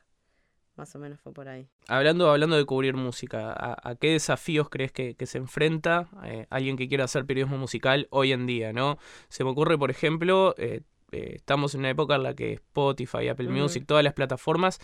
Más 0.80 0.94
o 0.94 0.98
menos 0.98 1.20
fue 1.20 1.34
por 1.34 1.46
ahí. 1.46 1.68
Hablando, 1.88 2.30
hablando 2.30 2.56
de 2.56 2.64
cubrir 2.64 2.94
música, 2.94 3.52
¿a, 3.52 3.76
a 3.90 3.94
qué 3.96 4.12
desafíos 4.12 4.70
crees 4.70 4.92
que, 4.92 5.14
que 5.14 5.26
se 5.26 5.36
enfrenta 5.36 6.08
eh, 6.24 6.46
alguien 6.48 6.78
que 6.78 6.88
quiera 6.88 7.04
hacer 7.04 7.26
periodismo 7.26 7.58
musical 7.58 8.08
hoy 8.10 8.32
en 8.32 8.46
día, 8.46 8.72
no? 8.72 8.96
Se 9.28 9.44
me 9.44 9.50
ocurre, 9.50 9.76
por 9.76 9.90
ejemplo, 9.90 10.54
eh, 10.56 10.80
eh, 11.12 11.32
estamos 11.36 11.74
en 11.74 11.80
una 11.80 11.90
época 11.90 12.14
en 12.14 12.22
la 12.22 12.34
que 12.34 12.54
Spotify, 12.54 13.28
Apple. 13.28 13.50
Music, 13.50 13.84
todas 13.86 14.02
las 14.02 14.14
plataformas 14.14 14.78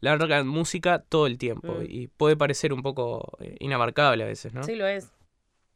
largan 0.00 0.48
música 0.48 1.00
todo 1.06 1.26
el 1.26 1.36
tiempo 1.36 1.74
Mm. 1.80 1.84
y 1.86 2.06
puede 2.08 2.34
parecer 2.36 2.72
un 2.72 2.80
poco 2.80 3.36
inabarcable 3.60 4.24
a 4.24 4.26
veces, 4.26 4.54
¿no? 4.54 4.62
Sí 4.62 4.74
lo 4.74 4.86
es. 4.86 5.12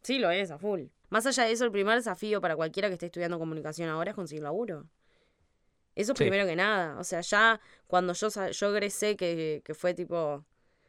Sí 0.03 0.19
lo 0.19 0.31
es, 0.31 0.51
a 0.51 0.59
full. 0.59 0.85
Más 1.11 1.27
allá 1.27 1.45
de 1.45 1.53
eso, 1.53 1.67
el 1.67 1.71
primer 1.71 1.97
desafío 1.97 2.41
para 2.41 2.57
cualquiera 2.57 2.89
que 2.89 2.95
esté 2.95 3.07
estudiando 3.07 3.39
comunicación 3.39 3.91
ahora 3.91 4.11
es 4.13 4.17
conseguir 4.17 4.43
laburo. 4.43 4.87
Eso 5.97 6.13
Sí. 6.15 6.23
primero 6.25 6.47
que 6.47 6.55
nada. 6.55 6.97
O 7.01 7.05
sea, 7.05 7.21
ya 7.23 7.61
cuando 7.89 8.13
yo, 8.13 8.29
yo 8.53 8.71
egresé, 8.71 9.17
que, 9.17 9.63
que 9.65 9.75
fue 9.75 9.93
tipo... 9.95 10.45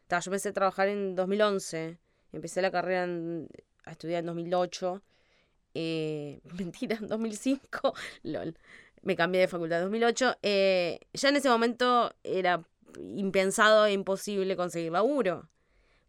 ta, 0.07 0.19
yo 0.19 0.29
empecé 0.29 0.49
a 0.49 0.53
trabajar 0.53 0.87
en 0.89 1.15
2011. 1.15 1.97
Empecé 2.33 2.61
la 2.61 2.69
carrera 2.71 3.05
en- 3.05 3.47
a 3.85 3.91
estudiar 3.91 4.19
en 4.19 4.27
2008. 4.27 5.01
Eh, 5.73 6.39
mentira, 6.59 6.97
en 6.97 7.07
2005. 7.07 7.93
Lol. 8.23 8.55
Me 9.01 9.15
cambié 9.15 9.41
de 9.41 9.47
facultad 9.47 9.79
en 9.79 9.85
2008. 9.85 10.37
Eh, 10.43 10.99
ya 11.13 11.29
en 11.29 11.37
ese 11.37 11.49
momento 11.49 12.13
era 12.23 12.63
impensado 12.99 13.85
e 13.85 13.93
imposible 13.93 14.55
conseguir 14.55 14.91
laburo 14.91 15.49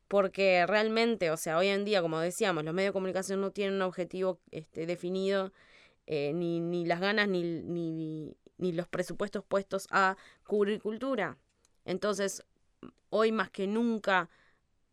porque 0.09 0.65
realmente, 0.67 1.31
o 1.31 1.37
sea, 1.37 1.59
hoy 1.59 1.69
en 1.69 1.85
día, 1.85 2.01
como 2.01 2.19
decíamos, 2.19 2.65
los 2.65 2.73
medios 2.73 2.89
de 2.91 2.93
comunicación 2.95 3.43
no 3.43 3.51
tienen 3.51 3.75
un 3.75 3.83
objetivo 3.83 4.41
este, 4.51 4.87
definido, 4.87 5.53
eh, 6.07 6.33
ni, 6.33 6.61
ni 6.61 6.87
las 6.87 6.99
ganas 7.01 7.29
ni, 7.29 7.43
ni, 7.43 8.35
ni 8.59 8.73
los 8.73 8.89
presupuestos 8.89 9.45
puestos 9.45 9.87
a 9.91 10.17
cubrir 10.47 10.81
cultura. 10.81 11.39
Entonces, 11.85 12.45
hoy 13.11 13.33
más 13.33 13.51
que 13.51 13.67
nunca 13.67 14.29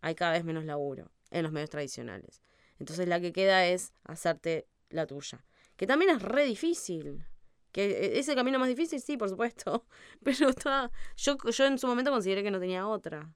hay 0.02 0.16
cada 0.16 0.32
vez 0.32 0.44
menos 0.44 0.66
laburo 0.66 1.12
en 1.32 1.44
los 1.44 1.52
medios 1.52 1.70
tradicionales. 1.70 2.42
Entonces, 2.80 3.08
la 3.08 3.20
que 3.20 3.34
queda 3.34 3.66
es 3.66 3.94
hacerte 4.04 4.68
la 4.90 5.06
tuya, 5.08 5.44
que 5.76 5.88
también 5.88 6.12
es 6.12 6.22
re 6.22 6.46
difícil. 6.46 7.26
Que 7.72 7.92
eh, 7.92 8.20
es 8.20 8.30
el 8.30 8.36
camino 8.36 8.58
más 8.58 8.70
difícil, 8.70 9.02
sí, 9.02 9.18
por 9.18 9.30
supuesto. 9.30 9.86
Pero 10.24 10.50
está. 10.50 10.92
Yo, 11.18 11.38
yo 11.38 11.66
en 11.66 11.78
su 11.78 11.88
momento 11.88 12.12
consideré 12.12 12.42
que 12.42 12.52
no 12.52 12.60
tenía 12.60 12.88
otra. 12.88 13.34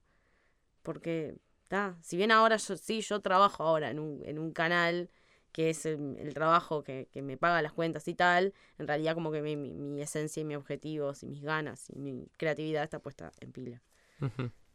Porque 0.82 1.36
Ta, 1.70 1.96
Si 2.02 2.16
bien 2.16 2.32
ahora 2.32 2.58
sí, 2.58 3.00
yo 3.00 3.20
trabajo 3.20 3.62
ahora 3.62 3.90
en 3.90 4.00
un, 4.00 4.22
en 4.24 4.40
un 4.40 4.52
canal 4.52 5.08
que 5.52 5.70
es 5.70 5.86
el, 5.86 6.16
el 6.18 6.34
trabajo 6.34 6.82
que, 6.82 7.08
que 7.12 7.22
me 7.22 7.36
paga 7.36 7.62
las 7.62 7.72
cuentas 7.72 8.06
y 8.08 8.14
tal, 8.14 8.54
en 8.78 8.86
realidad 8.86 9.14
como 9.14 9.32
que 9.32 9.42
mi, 9.42 9.56
mi, 9.56 9.72
mi 9.72 10.02
esencia 10.02 10.40
y 10.40 10.44
mis 10.44 10.56
objetivos 10.56 11.22
y 11.22 11.26
mis 11.26 11.42
ganas 11.42 11.90
y 11.90 11.98
mi 11.98 12.28
creatividad 12.36 12.84
está 12.84 13.00
puesta 13.00 13.32
en 13.40 13.52
pila. 13.52 13.82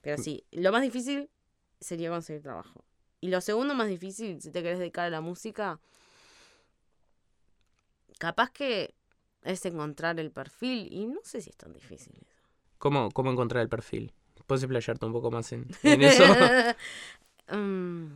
Pero 0.01 0.22
sí, 0.22 0.44
lo 0.51 0.72
más 0.72 0.82
difícil 0.82 1.29
sería 1.79 2.10
conseguir 2.10 2.41
trabajo. 2.41 2.84
Y 3.22 3.29
lo 3.29 3.41
segundo 3.41 3.74
más 3.74 3.88
difícil, 3.88 4.41
si 4.41 4.51
te 4.51 4.62
querés 4.62 4.79
dedicar 4.79 5.05
a 5.05 5.10
la 5.10 5.22
música, 5.22 5.79
capaz 8.20 8.51
que 8.51 8.96
es 9.44 9.65
encontrar 9.65 10.20
el 10.20 10.32
perfil 10.32 10.88
y 10.91 11.05
no 11.05 11.20
sé 11.24 11.41
si 11.41 11.50
es 11.50 11.58
tan 11.58 11.74
difícil 11.74 12.13
eso. 12.15 12.44
¿Cómo, 12.77 13.12
¿Cómo 13.12 13.32
encontrar 13.32 13.62
el 13.62 13.70
perfil? 13.70 14.13
¿Puedes 14.48 14.63
explayarte 14.63 15.05
un 15.05 15.13
poco 15.13 15.32
más 15.32 15.51
en, 15.53 15.67
en 15.84 16.01
eso? 16.01 16.24
Mm, 17.48 18.13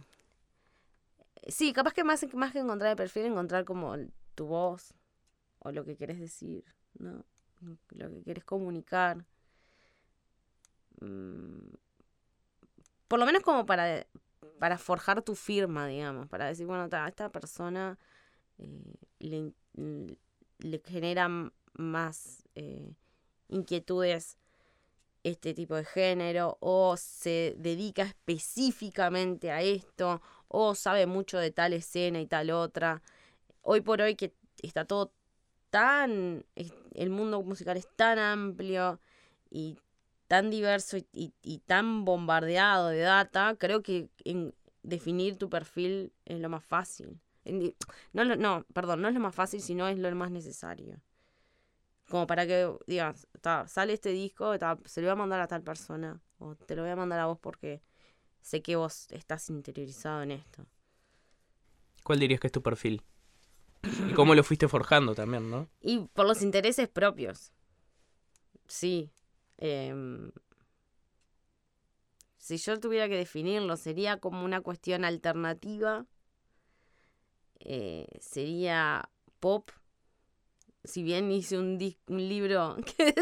sí, 1.48 1.74
capaz 1.74 1.94
que 1.94 2.04
más, 2.04 2.26
más 2.34 2.52
que 2.52 2.60
encontrar 2.60 2.92
el 2.92 2.98
perfil, 2.98 3.26
encontrar 3.26 3.66
como 3.66 3.96
tu 4.36 4.48
voz 4.48 4.94
o 5.60 5.72
lo 5.72 5.86
que 5.86 5.96
querés 5.96 6.20
decir, 6.20 6.64
¿no? 6.98 7.26
Lo 7.90 8.10
que 8.10 8.24
querés 8.24 8.46
comunicar. 8.46 9.26
Mm, 11.02 11.74
por 13.08 13.20
lo 13.20 13.26
menos 13.26 13.44
como 13.44 13.66
para, 13.66 14.06
para 14.60 14.78
forjar 14.78 15.22
tu 15.22 15.36
firma, 15.36 15.88
digamos, 15.88 16.28
para 16.28 16.46
decir, 16.46 16.66
bueno, 16.66 16.88
a 16.92 17.08
esta 17.08 17.30
persona 17.30 17.98
eh, 18.58 18.94
le, 19.20 19.54
le 20.60 20.82
genera 20.86 21.28
más 21.74 22.44
eh, 22.56 22.94
inquietudes 23.48 24.38
este 25.24 25.54
tipo 25.54 25.76
de 25.76 25.86
género 25.86 26.58
o 26.62 26.96
se 26.98 27.56
dedica 27.58 28.04
específicamente 28.04 29.52
a 29.52 29.62
esto 29.62 30.22
o 30.50 30.76
sabe 30.76 31.08
mucho 31.08 31.40
de 31.40 31.52
tal 31.52 31.74
escena 31.74 32.22
y 32.22 32.28
tal 32.28 32.52
otra. 32.52 33.02
Hoy 33.62 33.82
por 33.82 34.02
hoy 34.02 34.16
que 34.16 34.34
está 34.64 34.86
todo 34.86 35.14
tan, 35.72 36.46
el 36.96 37.10
mundo 37.12 37.42
musical 37.44 37.78
es 37.78 37.88
tan 37.96 38.20
amplio 38.20 39.00
y 39.52 39.78
tan 40.28 40.50
diverso 40.52 40.98
y, 40.98 41.34
y- 41.44 41.60
tan 41.60 42.06
bombardeado 42.06 42.90
de 42.90 43.00
data, 43.02 43.56
creo 43.60 43.84
que 43.84 44.10
en 44.26 44.54
definir 44.84 45.38
tu 45.38 45.50
perfil 45.50 46.14
es 46.26 46.40
lo 46.40 46.50
más 46.50 46.64
fácil. 46.66 47.20
No, 48.14 48.24
no, 48.26 48.66
perdón, 48.74 49.02
no 49.02 49.08
es 49.08 49.14
lo 49.16 49.20
más 49.20 49.36
fácil, 49.36 49.62
sino 49.62 49.88
es 49.88 49.98
lo 50.00 50.14
más 50.16 50.32
necesario. 50.32 51.02
Como 52.10 52.26
para 52.28 52.48
que 52.48 52.72
digas, 52.88 53.28
"Ta, 53.42 53.68
sale 53.68 53.94
este 53.94 54.10
disco, 54.10 54.54
se 54.86 55.02
lo 55.02 55.08
voy 55.08 55.12
a 55.12 55.16
mandar 55.16 55.42
a 55.42 55.48
tal 55.48 55.62
persona, 55.64 56.20
o 56.40 56.56
te 56.56 56.76
lo 56.76 56.82
voy 56.82 56.92
a 56.92 56.96
mandar 56.96 57.20
a 57.20 57.28
vos 57.28 57.40
porque 57.40 57.82
sé 58.42 58.62
que 58.62 58.76
vos 58.76 59.08
estás 59.12 59.50
interiorizado 59.50 60.22
en 60.24 60.32
esto. 60.32 60.66
¿Cuál 62.04 62.20
dirías 62.20 62.40
que 62.40 62.48
es 62.48 62.54
tu 62.54 62.62
perfil? 62.62 63.04
Y 63.84 64.14
cómo 64.14 64.36
lo 64.36 64.44
fuiste 64.44 64.68
forjando 64.68 65.16
también, 65.16 65.50
¿no? 65.50 65.70
Y 65.82 66.00
por 66.14 66.26
los 66.28 66.42
intereses 66.42 66.88
propios. 66.90 67.52
Sí. 68.68 69.12
em, 69.58 70.32
si 72.38 72.58
yo 72.58 72.80
tuviera 72.80 73.08
que 73.08 73.16
definirlo, 73.18 73.78
sería 73.78 74.20
como 74.20 74.44
una 74.44 74.62
cuestión 74.62 75.06
alternativa. 75.06 76.06
eh, 77.60 78.08
sería 78.22 79.10
pop 79.40 79.70
si 80.84 81.04
bien 81.04 81.32
hice 81.32 81.58
un, 81.58 81.78
un 82.08 82.30
libro 82.30 82.78
que 82.98 83.14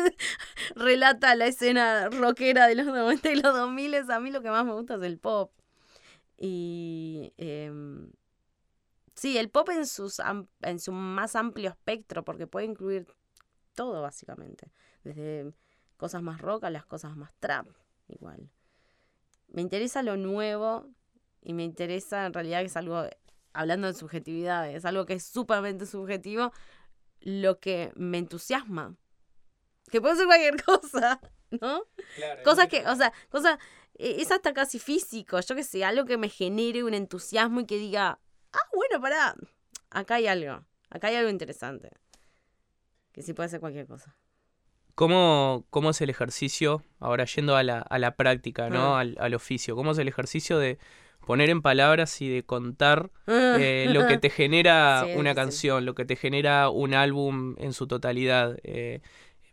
relata 0.76 1.36
la 1.36 1.48
escena 1.48 2.10
rockera 2.10 2.68
de 2.68 2.76
los 2.76 2.86
90 2.86 3.32
y 3.32 3.36
los 3.36 3.54
2000, 3.54 4.12
a 4.12 4.20
mí 4.20 4.32
lo 4.32 4.42
que 4.42 4.50
más 4.50 4.66
me 4.66 4.74
gusta 4.74 4.96
es 4.96 5.04
el 5.04 5.18
pop. 5.18 5.52
Y 6.38 7.34
em, 7.38 8.12
sí, 9.16 9.38
el 9.38 9.50
pop 9.50 9.70
en, 9.70 9.88
sus, 9.88 10.22
en 10.62 10.80
su 10.80 10.92
más 10.92 11.36
amplio 11.36 11.70
espectro, 11.70 12.24
porque 12.24 12.48
puede 12.48 12.68
incluir 12.68 13.08
todo 13.74 14.02
básicamente, 14.02 14.72
desde 15.04 15.52
cosas 15.98 16.22
más 16.22 16.42
rock 16.42 16.66
a 16.66 16.70
las 16.70 16.86
cosas 16.86 17.16
más 17.16 17.34
trap, 17.40 17.68
igual. 18.08 18.50
Me 19.48 19.62
interesa 19.62 20.04
lo 20.04 20.18
nuevo 20.18 20.88
y 21.42 21.54
me 21.54 21.64
interesa 21.64 22.26
en 22.26 22.34
realidad 22.34 22.60
que 22.60 22.68
es 22.68 22.78
algo, 22.78 23.04
hablando 23.54 23.88
de 23.88 23.94
subjetividad, 23.94 24.70
es 24.70 24.86
algo 24.86 25.06
que 25.06 25.14
es 25.14 25.24
sumamente 25.24 25.86
subjetivo, 25.86 26.52
lo 27.22 27.60
que 27.60 27.92
me 27.96 28.18
entusiasma. 28.18 28.96
Que 29.92 30.02
puede 30.02 30.16
ser 30.16 30.26
cualquier 30.26 30.62
cosa, 30.64 31.20
¿no? 31.62 31.84
cosas 32.44 32.68
que, 32.68 32.86
o 32.88 32.96
sea, 32.96 33.14
cosas, 33.30 33.58
e, 33.96 34.22
es 34.22 34.32
hasta 34.32 34.54
casi 34.54 34.80
físico, 34.80 35.40
yo 35.40 35.56
que 35.56 35.64
sé, 35.64 35.84
algo 35.84 36.06
que 36.06 36.18
me 36.18 36.30
genere 36.30 36.84
un 36.84 36.94
entusiasmo 36.94 37.62
y 37.62 37.66
que 37.66 37.78
diga, 37.78 38.20
ah, 38.54 38.70
bueno, 38.74 39.02
pará, 39.02 39.36
acá 39.90 40.16
hay 40.16 40.28
algo, 40.28 40.66
acá 40.90 41.08
hay 41.08 41.16
algo 41.16 41.30
interesante. 41.30 41.92
Que 43.12 43.24
sí 43.24 43.34
puede 43.34 43.50
ser 43.50 43.60
cualquier 43.60 43.88
cosa. 43.88 44.16
¿Cómo, 44.94 45.66
¿Cómo, 45.70 45.92
es 45.92 46.02
el 46.02 46.10
ejercicio, 46.10 46.84
ahora 47.00 47.26
yendo 47.26 47.56
a 47.56 47.64
la, 47.64 47.80
a 47.80 48.00
la 48.00 48.16
práctica, 48.16 48.70
¿no? 48.70 48.96
Ah. 48.96 49.02
Al, 49.02 49.16
al, 49.20 49.34
oficio? 49.36 49.76
¿Cómo 49.76 49.92
es 49.92 49.98
el 50.00 50.08
ejercicio 50.08 50.58
de 50.58 50.80
poner 51.28 51.50
en 51.50 51.62
palabras 51.62 52.22
y 52.22 52.30
de 52.30 52.44
contar 52.44 53.12
eh, 53.28 53.88
lo 53.90 54.08
que 54.08 54.18
te 54.18 54.30
genera 54.32 55.06
una 55.16 55.36
canción, 55.36 55.86
lo 55.86 55.94
que 55.94 56.06
te 56.06 56.16
genera 56.16 56.70
un 56.70 56.94
álbum 56.94 57.56
en 57.60 57.74
su 57.74 57.86
totalidad? 57.86 58.58
Eh, 58.64 59.02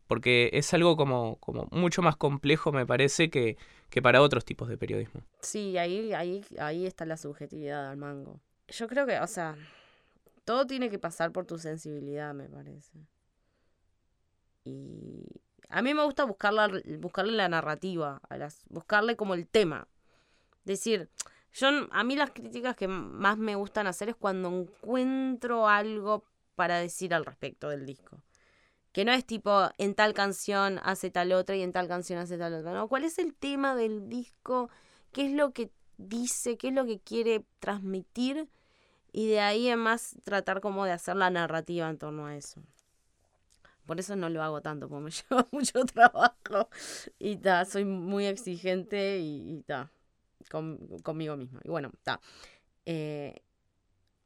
porque 0.07 0.51
es 0.53 0.73
algo 0.73 0.97
como, 0.97 1.37
como 1.41 1.67
mucho 1.73 2.01
más 2.01 2.17
complejo, 2.17 2.73
me 2.73 2.87
parece, 2.87 3.29
que, 3.29 3.57
que 3.91 4.01
para 4.01 4.23
otros 4.23 4.45
tipos 4.45 4.69
de 4.69 4.79
periodismo. 4.79 5.23
Sí, 5.41 5.77
ahí, 5.77 6.13
ahí, 6.13 6.45
ahí 6.59 6.87
está 6.87 7.05
la 7.05 7.17
subjetividad 7.17 7.91
al 7.91 7.97
mango. 7.97 8.41
Yo 8.69 8.87
creo 8.87 9.07
que, 9.07 9.19
o 9.19 9.27
sea, 9.27 9.57
todo 10.45 10.67
tiene 10.67 10.91
que 10.91 10.99
pasar 10.99 11.33
por 11.33 11.47
tu 11.47 11.59
sensibilidad, 11.59 12.35
me 12.35 12.49
parece. 12.49 12.99
Y 14.65 15.27
a 15.69 15.83
mí 15.83 15.93
me 15.95 16.05
gusta 16.05 16.25
buscarle 16.25 17.33
la 17.33 17.49
narrativa, 17.49 18.21
a 18.29 18.37
las, 18.37 18.63
buscarle 18.69 19.17
como 19.17 19.35
el 19.35 19.49
tema. 19.49 19.89
Decir, 20.65 21.11
yo, 21.55 21.69
a 21.91 22.05
mí 22.05 22.17
las 22.17 22.33
críticas 22.33 22.77
que 22.77 22.89
más 22.89 23.39
me 23.39 23.55
gustan 23.55 23.87
hacer 23.87 24.11
es 24.11 24.17
cuando 24.17 24.49
encuentro 24.49 25.69
algo 25.69 26.25
para 26.55 26.79
decir 26.79 27.15
al 27.15 27.25
respecto 27.25 27.69
del 27.69 27.87
disco. 27.87 28.21
Que 28.93 29.05
no 29.05 29.13
es 29.13 29.25
tipo, 29.25 29.71
en 29.79 29.95
tal 29.95 30.15
canción 30.15 30.79
hace 30.85 31.11
tal 31.11 31.33
otra 31.33 31.57
y 31.57 31.63
en 31.63 31.73
tal 31.73 31.89
canción 31.89 32.19
hace 32.19 32.39
tal 32.39 32.55
otra. 32.55 32.73
No, 32.73 32.89
¿cuál 32.89 33.05
es 33.05 33.19
el 33.19 33.35
tema 33.35 33.75
del 33.75 34.09
disco? 34.09 34.71
¿Qué 35.13 35.27
es 35.27 35.33
lo 35.33 35.53
que 35.53 35.71
dice? 35.97 36.57
¿Qué 36.57 36.69
es 36.69 36.75
lo 36.75 36.85
que 36.85 37.01
quiere 37.01 37.45
transmitir? 37.59 38.49
Y 39.13 39.29
de 39.29 39.41
ahí 39.41 39.69
en 39.69 39.79
más 39.79 40.17
tratar 40.25 40.61
como 40.61 40.85
de 40.85 40.93
hacer 40.93 41.17
la 41.17 41.31
narrativa 41.31 41.89
en 41.89 41.99
torno 41.99 42.27
a 42.27 42.37
eso. 42.37 42.63
Por 43.87 44.01
eso 44.01 44.17
no 44.17 44.29
lo 44.29 44.43
hago 44.43 44.61
tanto, 44.61 44.89
porque 44.89 45.05
me 45.05 45.11
lleva 45.31 45.47
mucho 45.53 45.85
trabajo. 45.85 46.69
Y 47.19 47.37
ta, 47.37 47.65
soy 47.65 47.85
muy 47.85 48.27
exigente 48.27 49.19
y, 49.21 49.63
ta, 49.67 49.91
conmigo 50.49 51.37
misma. 51.37 51.61
Y 51.65 51.69
bueno, 51.69 51.91
está. 51.95 52.21
Eh, 52.87 53.35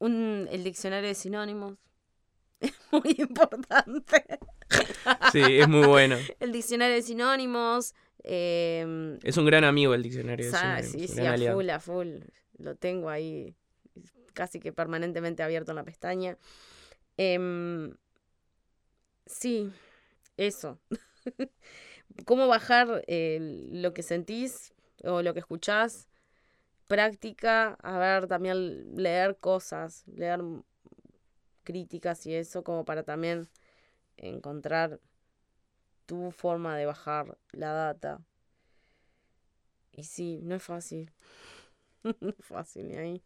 el 0.01 0.65
diccionario 0.65 1.09
de 1.09 1.15
sinónimos 1.15 1.77
es 2.61 2.75
muy 2.91 3.17
importante. 3.19 4.25
Sí, 5.33 5.43
es 5.43 5.69
muy 5.69 5.87
bueno. 5.87 6.17
el 6.41 6.53
diccionario 6.53 6.97
de 6.97 7.03
sinónimos. 7.03 7.95
Em, 8.25 9.19
es 9.23 9.37
un 9.37 9.47
gran 9.47 9.65
amigo 9.65 9.95
el 9.95 10.03
diccionario 10.03 10.47
de 10.47 10.53
sinónimos. 10.57 10.91
Sí, 10.91 11.09
sí, 11.09 11.27
a 11.27 11.53
full, 11.53 11.71
a 11.71 11.81
full. 11.81 12.09
Lo 12.59 12.75
tengo 12.75 13.09
ahí 13.09 13.55
casi 14.35 14.61
que 14.61 14.73
permanentemente 14.73 15.43
abierto 15.43 15.73
en 15.73 15.77
la 15.77 15.85
pestaña. 15.85 16.37
Eh, 17.17 17.91
Sí, 19.29 19.71
eso. 20.37 20.79
¿Cómo 22.25 22.49
bajar 22.49 23.05
eh, 23.07 23.69
lo 23.71 23.93
que 23.93 24.03
sentís 24.03 24.73
o 25.05 25.23
lo 25.23 25.35
que 25.35 25.41
escuchás? 25.41 26.08
Práctica, 26.89 27.79
a 27.83 27.99
ver, 27.99 28.27
también 28.27 28.97
leer 28.97 29.37
cosas, 29.37 30.05
leer 30.09 30.41
críticas 31.63 32.27
y 32.27 32.35
eso, 32.35 32.65
como 32.65 32.87
para 32.87 33.03
también 33.03 33.47
encontrar 34.17 34.99
tu 36.07 36.31
forma 36.31 36.77
de 36.79 36.87
bajar 36.87 37.37
la 37.53 37.73
data. 37.75 38.21
Y 39.93 40.05
sí, 40.05 40.41
no 40.43 40.55
es 40.55 40.63
fácil. 40.63 41.13
no 42.21 42.31
es 42.31 42.45
fácil, 42.45 42.89
ni 42.89 42.97
ahí. 42.97 43.23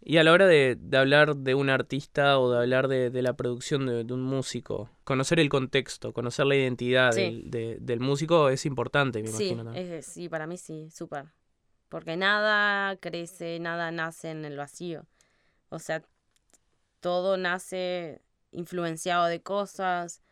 Y 0.00 0.18
a 0.18 0.24
la 0.24 0.32
hora 0.32 0.46
de, 0.46 0.78
hablar 0.92 1.36
de 1.36 1.56
un 1.56 1.68
artista 1.68 2.38
o 2.38 2.52
de 2.52 2.58
hablar 2.58 2.86
de, 2.86 3.10
la 3.22 3.34
producción 3.34 3.86
de, 3.86 4.14
un 4.14 4.22
músico, 4.22 4.90
conocer 5.02 5.40
el 5.40 5.48
contexto, 5.48 6.12
conocer 6.12 6.46
la 6.46 6.54
identidad 6.54 7.12
del, 7.12 7.98
músico 7.98 8.48
es 8.48 8.66
importante, 8.66 9.22
me 9.22 9.28
sí, 9.30 9.48
imagino. 9.48 10.02
sí, 10.02 10.28
para 10.28 10.46
mí 10.46 10.56
sí, 10.56 10.88
súper. 10.90 11.26
Porque 11.88 12.16
nada 12.16 12.96
crece, 12.96 13.58
nada 13.60 13.90
nace 13.90 14.30
en 14.30 14.44
el 14.44 14.56
vacío. 14.56 15.06
O 15.68 15.78
sea, 15.78 16.02
todo 17.00 17.36
nace 17.36 18.22
influenciado 18.52 19.26
de 19.26 19.42
cosas, 19.42 20.22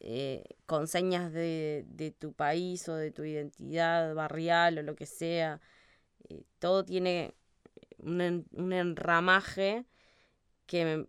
eh, 0.00 0.44
con 0.66 0.88
señas 0.88 1.32
de, 1.32 1.84
de, 1.88 2.12
tu 2.12 2.32
país 2.32 2.88
o 2.88 2.94
de 2.94 3.10
tu 3.10 3.24
identidad 3.24 4.14
barrial 4.14 4.78
o 4.78 4.82
lo 4.82 4.94
que 4.96 5.06
sea. 5.06 5.60
Eh, 6.28 6.44
todo 6.58 6.84
tiene 6.84 7.34
un, 7.98 8.46
enramaje 8.72 9.86
que 10.66 10.84
me, 10.84 11.06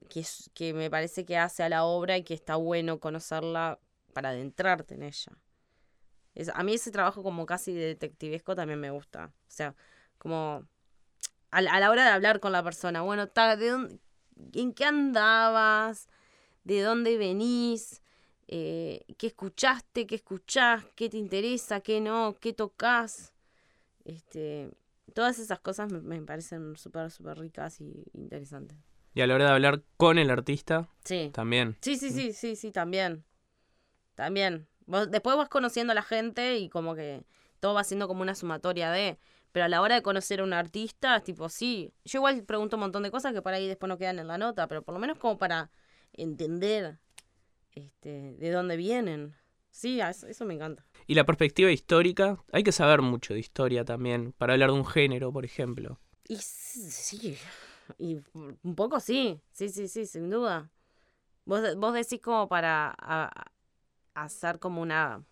que, 0.53 0.73
me 0.73 0.89
parece 0.89 1.25
que 1.25 1.37
hace 1.37 1.63
a 1.63 1.69
la 1.69 1.83
obra 1.85 2.17
y 2.17 2.23
que 2.23 2.33
está 2.33 2.55
bueno 2.55 2.99
conocerla 2.99 3.79
para 4.13 4.29
adentrarte 4.29 4.95
en 4.95 5.03
ella. 5.03 5.33
Es, 6.39 6.49
a 6.53 6.63
mí 6.63 6.73
ese 6.73 6.89
trabajo 6.89 7.21
como 7.21 7.45
casi 7.45 7.73
detectivesco 7.73 8.55
también 8.55 8.79
me 8.79 8.91
gusta. 8.91 9.25
O 9.25 9.51
sea, 9.51 9.75
como 10.17 10.65
a, 11.51 11.61
la 11.61 11.91
hora 11.91 12.05
de 12.05 12.11
hablar 12.11 12.39
con 12.39 12.53
la 12.53 12.63
persona, 12.63 13.01
bueno, 13.01 13.25
¿de 13.27 13.69
dónde, 13.69 13.99
¿en 14.53 14.73
qué 14.73 14.85
andabas? 14.85 16.07
¿De 16.63 16.81
dónde 16.81 17.17
venís? 17.17 18.01
Eh, 18.47 19.03
¿Qué 19.17 19.27
escuchaste? 19.27 20.07
¿Qué 20.07 20.15
escuchás? 20.15 20.85
¿Qué 20.95 21.09
te 21.09 21.17
interesa? 21.17 21.81
¿Qué 21.81 21.99
no? 21.99 22.37
¿Qué 22.39 22.53
tocas? 22.53 23.33
Este, 24.05 24.71
todas 25.13 25.39
esas 25.39 25.59
cosas 25.59 25.91
me, 25.91 26.21
parecen 26.21 26.77
súper, 26.77 27.11
súper 27.11 27.37
ricas 27.37 27.81
y 27.81 28.05
interesantes. 28.13 28.77
Y 29.13 29.19
a 29.19 29.27
la 29.27 29.35
hora 29.35 29.45
de 29.47 29.51
hablar 29.51 29.83
con 29.97 30.17
el 30.17 30.29
artista, 30.29 30.87
sí. 31.03 31.31
también. 31.33 31.75
Sí, 31.81 31.97
sí, 31.97 32.11
sí, 32.11 32.31
sí, 32.31 32.55
sí, 32.55 32.71
también. 32.71 33.25
También. 34.15 34.68
Después 35.09 35.37
vas 35.37 35.49
conociendo 35.49 35.91
a 35.91 35.95
la 35.95 36.01
gente 36.01 36.57
y 36.57 36.69
como 36.69 36.95
que 36.95 37.23
todo 37.59 37.73
va 37.73 37.83
siendo 37.83 38.07
como 38.07 38.21
una 38.21 38.35
sumatoria 38.35 38.91
de... 38.91 39.17
Pero 39.51 39.65
a 39.65 39.67
la 39.67 39.81
hora 39.81 39.95
de 39.95 40.03
conocer 40.03 40.41
a 40.41 40.43
un 40.43 40.53
artista, 40.53 41.15
es 41.15 41.23
tipo, 41.23 41.49
sí. 41.49 41.91
Yo 42.05 42.19
igual 42.19 42.43
pregunto 42.43 42.75
un 42.75 42.81
montón 42.81 43.01
de 43.01 43.09
cosas 43.09 43.33
que 43.33 43.41
por 43.41 43.51
ahí 43.53 43.67
después 43.67 43.87
no 43.87 43.97
quedan 43.97 44.19
en 44.19 44.27
la 44.27 44.37
nota, 44.37 44.67
pero 44.67 44.83
por 44.83 44.93
lo 44.93 44.99
menos 44.99 45.17
como 45.17 45.39
para 45.39 45.71
entender 46.13 46.99
este, 47.73 48.35
de 48.37 48.51
dónde 48.51 48.77
vienen. 48.77 49.35
Sí, 49.71 49.99
eso 50.01 50.45
me 50.45 50.53
encanta. 50.53 50.85
Y 51.07 51.15
la 51.15 51.25
perspectiva 51.25 51.71
histórica, 51.71 52.37
hay 52.51 52.63
que 52.63 52.71
saber 52.71 53.01
mucho 53.01 53.33
de 53.33 53.39
historia 53.39 53.83
también, 53.85 54.33
para 54.33 54.53
hablar 54.53 54.69
de 54.69 54.75
un 54.75 54.85
género, 54.85 55.31
por 55.31 55.45
ejemplo. 55.45 55.99
Y 56.27 56.35
sí, 56.37 57.35
y 57.97 58.19
un 58.33 58.75
poco 58.75 58.99
sí, 58.99 59.41
sí, 59.51 59.69
sí, 59.69 59.87
sí, 59.87 60.05
sin 60.05 60.29
duda. 60.29 60.69
Vos, 61.45 61.75
vos 61.75 61.93
decís 61.95 62.21
como 62.21 62.47
para 62.47 62.95
hacer 64.23 64.59
como 64.59 64.81
una... 64.81 65.23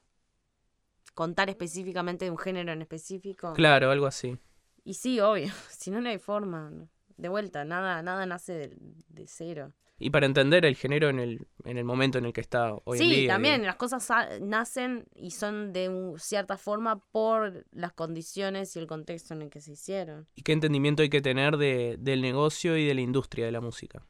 contar 1.13 1.49
específicamente 1.49 2.25
de 2.25 2.31
un 2.31 2.37
género 2.37 2.71
en 2.71 2.81
específico. 2.81 3.53
Claro, 3.53 3.91
algo 3.91 4.05
así. 4.05 4.37
Y 4.83 4.95
sí, 4.95 5.19
obvio, 5.19 5.47
si 5.69 5.91
no, 5.91 6.01
no 6.01 6.09
hay 6.09 6.19
forma. 6.19 6.71
De 7.17 7.29
vuelta, 7.29 7.65
nada, 7.65 8.01
nada 8.03 8.25
nace 8.25 8.77
de 9.07 9.27
cero. 9.27 9.73
Y 9.99 10.11
para 10.11 10.27
entender 10.27 10.63
el 10.65 10.75
género 10.75 11.09
en 11.09 11.19
el, 11.19 11.47
en 11.63 11.77
el 11.77 11.83
momento 11.83 12.19
en 12.19 12.25
el 12.25 12.33
que 12.33 12.41
está 12.41 12.75
hoy 12.83 12.99
en 12.99 13.09
día. 13.09 13.17
Sí, 13.17 13.27
también 13.27 13.65
las 13.65 13.77
cosas 13.77 14.11
nacen 14.41 15.05
y 15.15 15.31
son 15.31 15.73
de 15.73 16.13
cierta 16.17 16.57
forma 16.57 16.99
por 17.11 17.65
las 17.71 17.93
condiciones 17.93 18.75
y 18.75 18.79
el 18.79 18.85
contexto 18.85 19.33
en 19.33 19.41
el 19.43 19.49
que 19.49 19.59
se 19.59 19.71
hicieron. 19.71 20.27
¿Y 20.35 20.43
qué 20.43 20.51
entendimiento 20.51 21.01
hay 21.01 21.09
que 21.09 21.21
tener 21.21 21.57
de, 21.57 21.97
del 21.99 22.21
negocio 22.21 22.77
y 22.77 22.85
de 22.85 22.93
la 22.93 23.01
industria 23.01 23.45
de 23.45 23.51
la 23.51 23.61
música? 23.61 24.05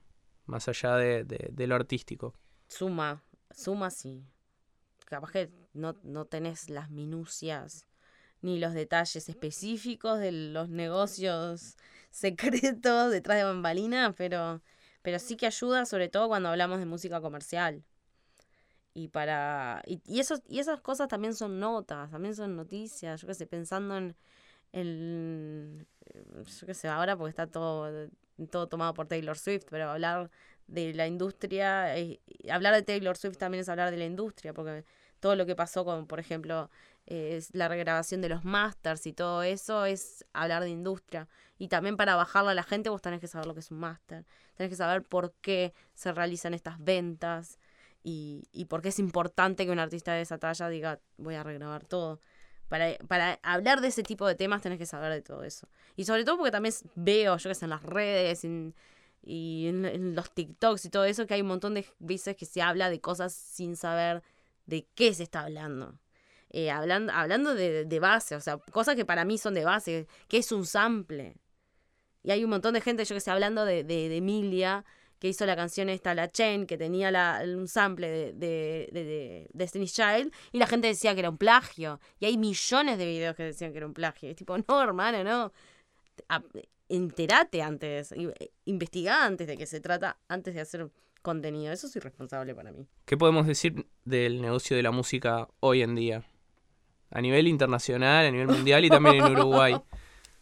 Más 0.46 0.68
allá 0.68 0.98
de, 0.98 1.24
de, 1.24 1.68
lo 1.68 1.76
artístico. 1.76 2.34
Suma, 2.68 3.24
suma 3.52 3.90
sí. 3.90 4.26
Capaz 5.08 5.32
que 5.32 5.50
no, 5.74 5.96
no 6.04 6.26
tenés 6.26 6.70
las 6.70 6.90
minucias 6.90 7.86
ni 8.42 8.60
los 8.60 8.74
detalles 8.74 9.30
específicos 9.30 10.20
de 10.20 10.32
los 10.32 10.70
negocios 10.70 11.78
secretos 12.12 13.12
detrás 13.12 13.38
de 13.38 13.44
bambalinas, 13.44 14.14
pero 14.16 14.62
pero 15.02 15.20
sí 15.20 15.38
que 15.38 15.46
ayuda 15.48 15.86
sobre 15.86 16.10
todo 16.10 16.28
cuando 16.28 16.50
hablamos 16.50 16.80
de 16.80 16.86
música 16.86 17.22
comercial. 17.22 17.84
y 18.94 19.08
para 19.10 19.82
y, 19.86 20.02
y, 20.06 20.20
eso, 20.20 20.42
y 20.50 20.60
esas 20.60 20.82
cosas 20.82 21.08
también 21.08 21.36
son 21.36 21.60
notas, 21.60 22.12
también 22.12 22.36
son 22.36 22.56
noticias, 22.56 23.22
yo 23.22 23.28
qué 23.28 23.34
sé, 23.34 23.48
pensando 23.48 23.98
en, 23.98 24.16
el 24.74 25.88
yo 26.60 26.68
qué 26.68 26.74
sé, 26.74 26.88
ahora 26.88 27.16
porque 27.18 27.30
está 27.30 27.48
todo, 27.48 28.10
todo 28.52 28.68
tomado 28.68 28.94
por 28.94 29.08
Taylor 29.08 29.38
Swift, 29.38 29.66
pero 29.70 29.90
hablar 29.92 30.30
de 30.68 30.94
la 30.94 31.08
industria, 31.08 31.98
eh, 31.98 32.20
hablar 32.52 32.76
de 32.76 32.84
Taylor 32.84 33.18
Swift 33.18 33.38
también 33.38 33.62
es 33.62 33.70
hablar 33.70 33.92
de 33.92 33.98
la 33.98 34.06
industria, 34.06 34.54
porque 34.54 34.86
todo 35.20 35.36
lo 35.36 35.46
que 35.46 35.56
pasó 35.56 35.86
con, 35.86 36.08
por 36.08 36.20
ejemplo, 36.20 36.70
es 37.06 37.54
la 37.54 37.68
regrabación 37.68 38.22
de 38.22 38.30
los 38.30 38.44
masters 38.44 39.08
y 39.08 39.14
todo 39.14 39.44
eso 39.44 39.86
es 39.86 40.26
hablar 40.34 40.64
de 40.64 40.70
industria. 40.70 41.28
Y 41.58 41.70
también 41.70 41.98
para 41.98 42.16
bajarlo 42.16 42.50
a 42.50 42.54
la 42.54 42.64
gente 42.64 42.90
vos 42.90 43.02
tenés 43.02 43.22
que 43.22 43.28
saber 43.28 43.48
lo 43.48 43.54
que 43.54 43.62
es 43.62 43.72
un 43.72 43.80
máster, 43.80 44.26
tenés 44.56 44.70
que 44.70 44.76
saber 44.76 45.04
por 45.04 45.34
qué 45.42 45.74
se 45.94 46.12
realizan 46.12 46.54
estas 46.54 46.78
ventas, 46.84 47.58
y, 48.04 48.48
y 48.54 48.66
por 48.66 48.82
qué 48.82 48.88
es 48.88 49.00
importante 49.00 49.66
que 49.66 49.72
un 49.72 49.80
artista 49.80 50.14
de 50.14 50.22
esa 50.22 50.38
talla 50.38 50.70
diga, 50.70 51.02
voy 51.18 51.36
a 51.36 51.44
regrabar 51.44 51.84
todo. 51.84 52.22
Para, 52.70 52.96
para 53.08 53.40
hablar 53.44 53.82
de 53.82 53.90
ese 53.90 54.02
tipo 54.02 54.26
de 54.26 54.36
temas 54.36 54.62
tenés 54.62 54.78
que 54.78 54.86
saber 54.86 55.12
de 55.12 55.22
todo 55.22 55.44
eso. 55.44 55.68
Y 55.98 56.06
sobre 56.06 56.24
todo 56.24 56.38
porque 56.38 56.52
también 56.52 56.74
veo, 56.96 57.36
yo 57.36 57.50
que 57.50 57.56
sé, 57.56 57.66
en 57.66 57.72
las 57.72 57.84
redes 57.84 58.46
y 59.22 59.68
en, 59.68 60.16
los 60.16 60.32
TikToks 60.34 60.86
y 60.86 60.90
todo 60.90 61.06
eso, 61.06 61.28
que 61.28 61.34
hay 61.34 61.42
un 61.42 61.48
montón 61.48 61.74
de 61.74 61.86
veces 62.00 62.36
que 62.36 62.46
se 62.46 62.62
habla 62.62 62.90
de 62.90 63.02
cosas 63.02 63.34
sin 63.34 63.76
saber 63.76 64.24
de 64.66 64.88
qué 64.96 65.14
se 65.14 65.24
está 65.24 65.42
hablando. 65.42 66.00
Eh, 66.50 66.72
hablando 66.72 67.12
hablando 67.14 67.56
de, 67.56 67.86
de, 67.86 68.00
base, 68.00 68.36
o 68.36 68.42
sea, 68.42 68.58
cosas 68.58 68.96
que 68.96 69.04
para 69.06 69.26
mí 69.26 69.38
son 69.38 69.54
de 69.54 69.66
base, 69.66 70.08
que 70.30 70.38
es 70.38 70.52
un 70.52 70.66
sample. 70.66 71.36
Y 72.24 72.32
hay 72.32 72.44
un 72.44 72.50
montón 72.50 72.74
de 72.74 72.82
gente, 72.82 73.06
yo 73.06 73.16
que 73.16 73.20
sé, 73.22 73.32
hablando 73.32 73.66
de, 73.66 73.84
de, 73.84 74.10
de 74.10 74.18
Emilia, 74.18 74.86
que 75.20 75.28
hizo 75.30 75.46
la 75.46 75.56
canción 75.56 75.90
esta, 75.90 76.14
La 76.14 76.30
Chain, 76.30 76.68
que 76.68 76.78
tenía 76.78 77.42
un 77.44 77.68
sample 77.68 78.08
de, 78.10 78.34
de, 78.34 78.90
de, 78.92 79.50
Destiny's 79.54 79.94
Child, 79.94 80.34
y 80.52 80.60
la 80.60 80.68
gente 80.68 80.88
decía 80.88 81.14
que 81.14 81.22
era 81.22 81.30
un 81.30 81.38
plagio. 81.38 82.00
Y 82.20 82.26
hay 82.26 82.38
millones 82.38 82.98
de 82.98 83.06
videos 83.06 83.36
que 83.36 83.44
decían 83.44 83.72
que 83.72 83.78
era 83.78 83.88
un 83.88 83.94
plagio. 83.94 84.30
es 84.30 84.36
tipo, 84.36 84.58
no, 84.58 84.82
hermano, 84.82 85.24
no. 85.24 85.52
Enterate 86.90 87.62
antes, 87.62 88.12
eh, 88.12 88.52
investigá 88.66 89.26
antes 89.26 89.48
de 89.48 89.58
qué 89.58 89.66
se 89.66 89.80
trata, 89.80 90.18
antes 90.28 90.56
de 90.56 90.62
hacer 90.62 90.90
contenido. 91.22 91.74
Eso 91.74 91.88
es 91.88 91.96
irresponsable 91.96 92.56
para 92.56 92.72
mí. 92.72 92.88
¿Qué 93.06 93.18
podemos 93.18 93.48
decir 93.48 93.88
del 94.06 94.42
negocio 94.42 94.78
de 94.78 94.84
la 94.84 94.92
música 94.92 95.48
hoy 95.60 95.82
en 95.82 95.96
día? 95.96 96.26
A 97.10 97.22
nivel 97.22 97.48
internacional, 97.48 98.26
a 98.26 98.32
nivel 98.32 98.48
mundial 98.48 98.86
y 98.86 98.90
también 98.90 99.26
en 99.26 99.32
Uruguay. 99.32 99.76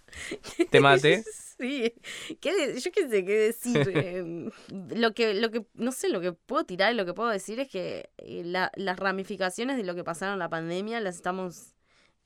¿Te 0.71 0.79
mate? 0.79 1.23
Sí, 1.57 1.93
¿Qué 2.41 2.79
yo 2.79 2.91
qué 2.91 3.07
sé 3.07 3.25
qué 3.25 3.37
decir. 3.37 3.89
Em, 3.95 4.51
lo, 4.69 5.13
que, 5.13 5.33
lo 5.33 5.51
que, 5.51 5.65
no 5.73 5.91
sé, 5.91 6.09
lo 6.09 6.19
que 6.19 6.33
puedo 6.33 6.65
tirar 6.65 6.93
y 6.93 6.95
lo 6.95 7.05
que 7.05 7.13
puedo 7.13 7.29
decir 7.29 7.59
es 7.59 7.69
que 7.69 8.09
eh, 8.17 8.43
la, 8.43 8.71
las 8.75 8.99
ramificaciones 8.99 9.77
de 9.77 9.83
lo 9.83 9.95
que 9.95 10.03
pasaron 10.03 10.33
en 10.33 10.39
la 10.39 10.49
pandemia 10.49 10.99
las 10.99 11.15
estamos, 11.15 11.75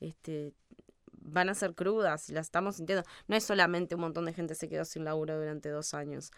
este, 0.00 0.52
van 1.32 1.48
a 1.48 1.54
ser 1.54 1.74
crudas 1.74 2.28
y 2.28 2.32
las 2.32 2.46
estamos 2.46 2.76
sintiendo. 2.76 3.04
No 3.28 3.36
es 3.36 3.44
solamente 3.44 3.94
un 3.94 4.02
montón 4.02 4.24
de 4.24 4.32
gente 4.32 4.54
se 4.54 4.68
quedó 4.68 4.84
sin 4.84 5.04
laburo 5.04 5.38
durante 5.38 5.68
dos 5.70 5.94
años. 5.94 6.30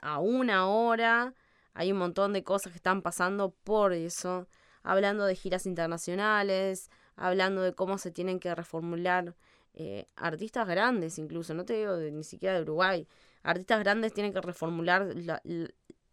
Aún 0.00 0.50
ahora 0.50 1.34
hay 1.74 1.92
un 1.92 1.98
montón 1.98 2.32
de 2.32 2.44
cosas 2.44 2.72
que 2.72 2.76
están 2.76 3.02
pasando 3.02 3.54
por 3.64 3.92
eso, 3.92 4.48
hablando 4.82 5.24
de 5.24 5.36
giras 5.36 5.66
internacionales, 5.66 6.90
hablando 7.16 7.62
de 7.62 7.74
cómo 7.74 7.98
se 7.98 8.10
tienen 8.10 8.40
que 8.40 8.54
reformular 8.54 9.34
eh, 9.74 10.06
artistas 10.16 10.68
grandes 10.68 11.18
incluso, 11.18 11.54
no 11.54 11.64
te 11.64 11.74
digo 11.74 11.96
ni 11.96 12.24
siquiera 12.24 12.56
de 12.56 12.62
Uruguay, 12.62 13.08
artistas 13.42 13.78
grandes 13.80 14.12
tienen 14.12 14.32
que 14.32 14.40
reformular 14.40 15.14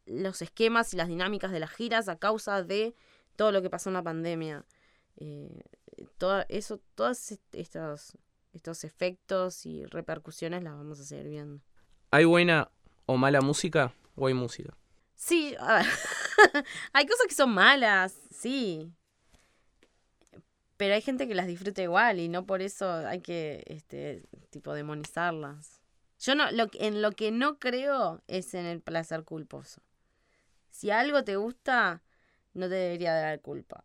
los 0.06 0.42
esquemas 0.42 0.94
y 0.94 0.98
las 0.98 1.08
dinámicas 1.08 1.52
de 1.52 1.60
las 1.60 1.72
giras 1.72 2.08
a 2.08 2.18
causa 2.18 2.64
de 2.64 2.96
todo 3.36 3.52
lo 3.52 3.62
que 3.62 3.70
pasó 3.70 3.90
en 3.90 3.96
la 3.96 4.04
pandemia. 4.04 4.66
Eh, 5.18 5.62
todo 6.18 6.46
eso, 6.50 6.80
todos 6.96 7.32
estos, 7.52 8.18
estos 8.54 8.84
efectos 8.84 9.66
y 9.66 9.86
repercusiones 9.86 10.64
las 10.64 10.74
vamos 10.74 11.00
a 11.00 11.04
seguir 11.04 11.28
viendo. 11.28 11.62
¿Hay 12.12 12.26
buena 12.26 12.72
o 13.06 13.18
mala 13.18 13.42
música 13.42 13.94
o 14.16 14.28
hay 14.28 14.34
música? 14.34 14.76
Sí, 15.16 15.56
hay 16.94 17.06
cosas 17.06 17.28
que 17.28 17.36
son 17.36 17.52
malas, 17.52 18.18
sí 18.32 18.94
pero 20.80 20.94
hay 20.94 21.02
gente 21.02 21.28
que 21.28 21.36
las 21.36 21.46
disfruta 21.46 21.82
igual 21.82 22.22
y 22.22 22.30
no 22.30 22.46
por 22.46 22.62
eso 22.62 22.90
hay 22.90 23.20
que, 23.20 23.66
este, 23.66 24.24
tipo, 24.50 24.74
demonizarlas. 24.74 25.82
Yo 26.22 26.36
no, 26.36 26.50
lo, 26.52 26.68
en 26.76 27.02
lo 27.02 27.12
que 27.12 27.32
no 27.32 27.60
creo 27.60 28.24
es 28.28 28.54
en 28.54 28.66
el 28.66 28.80
placer 28.80 29.26
culposo. 29.26 29.82
Si 30.70 30.90
algo 30.90 31.26
te 31.26 31.36
gusta, 31.36 32.02
no 32.54 32.70
te 32.70 32.76
debería 32.76 33.14
dar 33.14 33.42
culpa. 33.42 33.84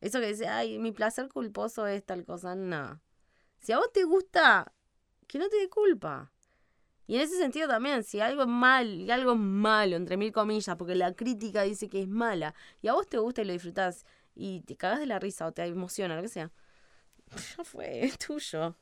Eso 0.00 0.20
que 0.20 0.28
dice, 0.28 0.46
ay, 0.46 0.78
mi 0.78 0.92
placer 0.92 1.28
culposo 1.28 1.86
es 1.86 2.04
tal 2.04 2.24
cosa, 2.24 2.54
no. 2.54 3.00
Si 3.58 3.72
a 3.72 3.78
vos 3.78 3.90
te 3.92 4.04
gusta, 4.04 4.72
que 5.26 5.38
no 5.38 5.48
te 5.48 5.56
dé 5.56 5.68
culpa. 5.68 6.32
Y 7.06 7.16
en 7.16 7.22
ese 7.22 7.38
sentido 7.38 7.68
también, 7.68 8.02
si 8.02 8.20
algo 8.20 8.42
es 8.42 8.48
mal, 8.48 9.00
y 9.00 9.10
algo 9.10 9.32
es 9.32 9.38
malo, 9.38 9.96
entre 9.96 10.16
mil 10.16 10.32
comillas, 10.32 10.76
porque 10.76 10.94
la 10.94 11.14
crítica 11.14 11.62
dice 11.62 11.88
que 11.88 12.02
es 12.02 12.08
mala, 12.08 12.54
y 12.82 12.88
a 12.88 12.94
vos 12.94 13.06
te 13.06 13.18
gusta 13.18 13.42
y 13.42 13.44
lo 13.44 13.52
disfrutás, 13.52 14.04
y 14.34 14.60
te 14.62 14.76
cagas 14.76 14.98
de 14.98 15.06
la 15.06 15.18
risa 15.18 15.46
o 15.46 15.52
te 15.52 15.64
emociona, 15.64 16.16
lo 16.16 16.22
que 16.22 16.28
sea, 16.28 16.50
ya 17.56 17.64
fue, 17.64 18.04
es 18.04 18.18
tuyo. 18.18 18.76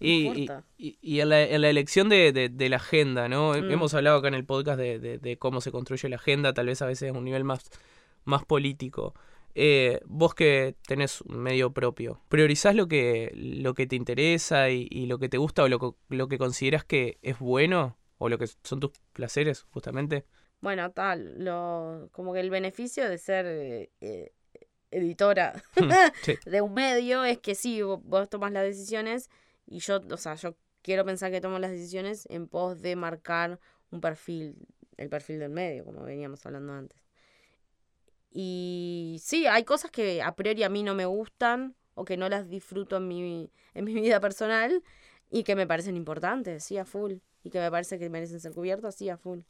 Y, 0.00 0.46
y, 0.76 1.20
en, 1.20 1.30
la, 1.30 1.42
en, 1.42 1.62
la, 1.62 1.70
elección 1.70 2.10
de, 2.10 2.32
de, 2.32 2.68
la 2.68 2.76
agenda, 2.76 3.26
¿no? 3.28 3.52
Mm. 3.52 3.70
Hemos 3.70 3.94
hablado 3.94 4.18
acá 4.18 4.28
en 4.28 4.34
el 4.34 4.44
podcast 4.44 4.78
de, 4.78 4.98
de, 4.98 5.38
cómo 5.38 5.62
se 5.62 5.72
construye 5.72 6.10
la 6.10 6.16
agenda, 6.16 6.52
tal 6.52 6.66
vez 6.66 6.82
a 6.82 6.86
veces 6.86 7.10
a 7.10 7.16
un 7.16 7.24
nivel 7.24 7.44
más, 7.44 7.70
más 8.24 8.44
político. 8.44 9.14
Eh, 9.54 10.00
vos 10.04 10.34
que 10.34 10.76
tenés 10.86 11.20
un 11.22 11.38
medio 11.38 11.72
propio, 11.72 12.20
¿priorizás 12.28 12.74
lo 12.74 12.86
que, 12.86 13.32
lo 13.34 13.74
que 13.74 13.86
te 13.86 13.96
interesa 13.96 14.70
y, 14.70 15.06
lo 15.06 15.18
que 15.18 15.28
te 15.28 15.38
gusta 15.38 15.64
o 15.64 15.68
lo, 15.68 15.96
lo 16.08 16.28
que 16.28 16.38
consideras 16.38 16.84
que 16.84 17.18
es 17.22 17.38
bueno? 17.38 17.96
¿O 18.18 18.28
lo 18.28 18.38
que 18.38 18.48
son 18.64 18.80
tus 18.80 18.90
placeres, 19.12 19.62
justamente? 19.70 20.24
Bueno, 20.60 20.90
tal, 20.90 21.44
lo, 21.44 22.08
como 22.12 22.32
que 22.32 22.40
el 22.40 22.50
beneficio 22.50 23.08
de 23.08 23.18
ser 23.18 23.46
eh, 23.46 23.90
eh, 24.00 24.32
editora 24.90 25.62
de 26.46 26.60
un 26.60 26.74
medio 26.74 27.24
es 27.24 27.38
que 27.38 27.54
sí, 27.54 27.80
vos, 27.82 28.28
tomas 28.28 28.52
las 28.52 28.64
decisiones 28.64 29.30
y 29.66 29.78
yo, 29.78 30.00
o 30.10 30.16
sea, 30.16 30.34
yo 30.34 30.56
quiero 30.82 31.04
pensar 31.04 31.30
que 31.30 31.40
tomo 31.40 31.58
las 31.58 31.70
decisiones 31.70 32.26
en 32.28 32.48
pos 32.48 32.82
de 32.82 32.96
marcar 32.96 33.60
un 33.90 34.00
perfil, 34.00 34.56
el 34.96 35.08
perfil 35.08 35.38
del 35.38 35.50
medio, 35.50 35.84
como 35.84 36.02
veníamos 36.02 36.44
hablando 36.44 36.72
antes. 36.72 37.07
Y 38.30 39.18
sí, 39.22 39.46
hay 39.46 39.64
cosas 39.64 39.90
que 39.90 40.22
a 40.22 40.34
priori 40.36 40.62
a 40.62 40.68
mí 40.68 40.82
no 40.82 40.94
me 40.94 41.06
gustan 41.06 41.74
o 41.94 42.04
que 42.04 42.16
no 42.16 42.28
las 42.28 42.48
disfruto 42.48 42.96
en 42.98 43.08
mi, 43.08 43.50
en 43.74 43.84
mi 43.84 43.94
vida 44.00 44.20
personal 44.20 44.82
y 45.30 45.44
que 45.44 45.56
me 45.56 45.66
parecen 45.66 45.96
importantes, 45.96 46.64
sí, 46.64 46.78
a 46.78 46.84
full. 46.84 47.14
Y 47.44 47.50
que 47.50 47.60
me 47.60 47.70
parece 47.70 47.98
que 47.98 48.10
merecen 48.10 48.40
ser 48.40 48.52
cubiertos, 48.52 48.94
sí, 48.94 49.08
a 49.08 49.16
full. 49.16 49.40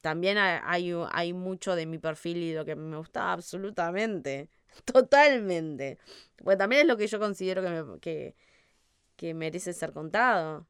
También 0.00 0.38
hay, 0.38 0.94
hay 1.10 1.32
mucho 1.32 1.74
de 1.74 1.86
mi 1.86 1.98
perfil 1.98 2.36
y 2.38 2.54
lo 2.54 2.64
que 2.64 2.76
me 2.76 2.96
gusta 2.96 3.32
absolutamente. 3.32 4.48
Totalmente. 4.84 5.98
Porque 6.36 6.56
también 6.56 6.82
es 6.82 6.88
lo 6.88 6.96
que 6.96 7.06
yo 7.06 7.18
considero 7.18 7.62
que, 7.62 7.68
me, 7.70 8.00
que, 8.00 8.34
que 9.16 9.34
merece 9.34 9.72
ser 9.72 9.92
contado. 9.92 10.66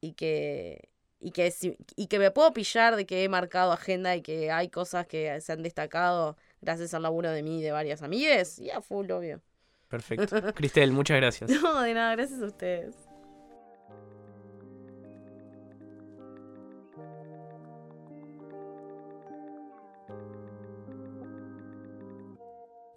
Y 0.00 0.14
que, 0.14 0.88
y, 1.20 1.30
que, 1.32 1.54
y 1.96 2.06
que 2.08 2.18
me 2.18 2.30
puedo 2.30 2.52
pillar 2.52 2.96
de 2.96 3.06
que 3.06 3.24
he 3.24 3.28
marcado 3.28 3.72
agenda 3.72 4.16
y 4.16 4.22
que 4.22 4.50
hay 4.50 4.68
cosas 4.68 5.06
que 5.06 5.40
se 5.40 5.52
han 5.52 5.62
destacado 5.62 6.36
gracias 6.62 6.94
al 6.94 7.02
laburo 7.02 7.30
de 7.30 7.42
mí 7.42 7.58
y 7.58 7.62
de 7.62 7.72
varias 7.72 8.02
amigas. 8.02 8.56
Ya, 8.56 8.80
full, 8.80 9.10
obvio. 9.10 9.42
Perfecto. 9.88 10.40
Cristel, 10.54 10.92
muchas 10.92 11.18
gracias. 11.18 11.50
No, 11.50 11.82
de 11.82 11.92
nada, 11.92 12.16
gracias 12.16 12.40
a 12.40 12.46
ustedes. 12.46 12.96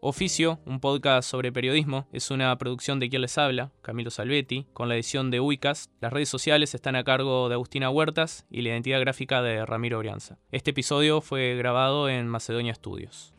Oficio, 0.08 0.60
un 0.66 0.80
podcast 0.80 1.28
sobre 1.28 1.52
periodismo, 1.52 2.08
es 2.14 2.30
una 2.30 2.56
producción 2.60 3.00
de 3.00 3.10
quien 3.10 3.24
les 3.24 3.40
habla, 3.40 3.72
Camilo 3.82 4.12
Salvetti, 4.12 4.68
con 4.72 4.88
la 4.88 4.94
edición 4.94 5.32
de 5.32 5.40
Wicas. 5.40 5.90
Las 6.00 6.14
redes 6.14 6.30
sociales 6.30 6.76
están 6.76 6.96
a 6.96 7.04
cargo 7.04 7.50
de 7.50 7.56
Agustina 7.56 7.90
Huertas 7.90 8.46
y 8.52 8.62
la 8.62 8.70
identidad 8.70 9.00
gráfica 9.00 9.42
de 9.42 9.66
Ramiro 9.66 9.98
Brianza. 9.98 10.38
Este 10.52 10.70
episodio 10.70 11.22
fue 11.22 11.56
grabado 11.56 12.08
en 12.08 12.28
Macedonia 12.28 12.76
Studios. 12.76 13.35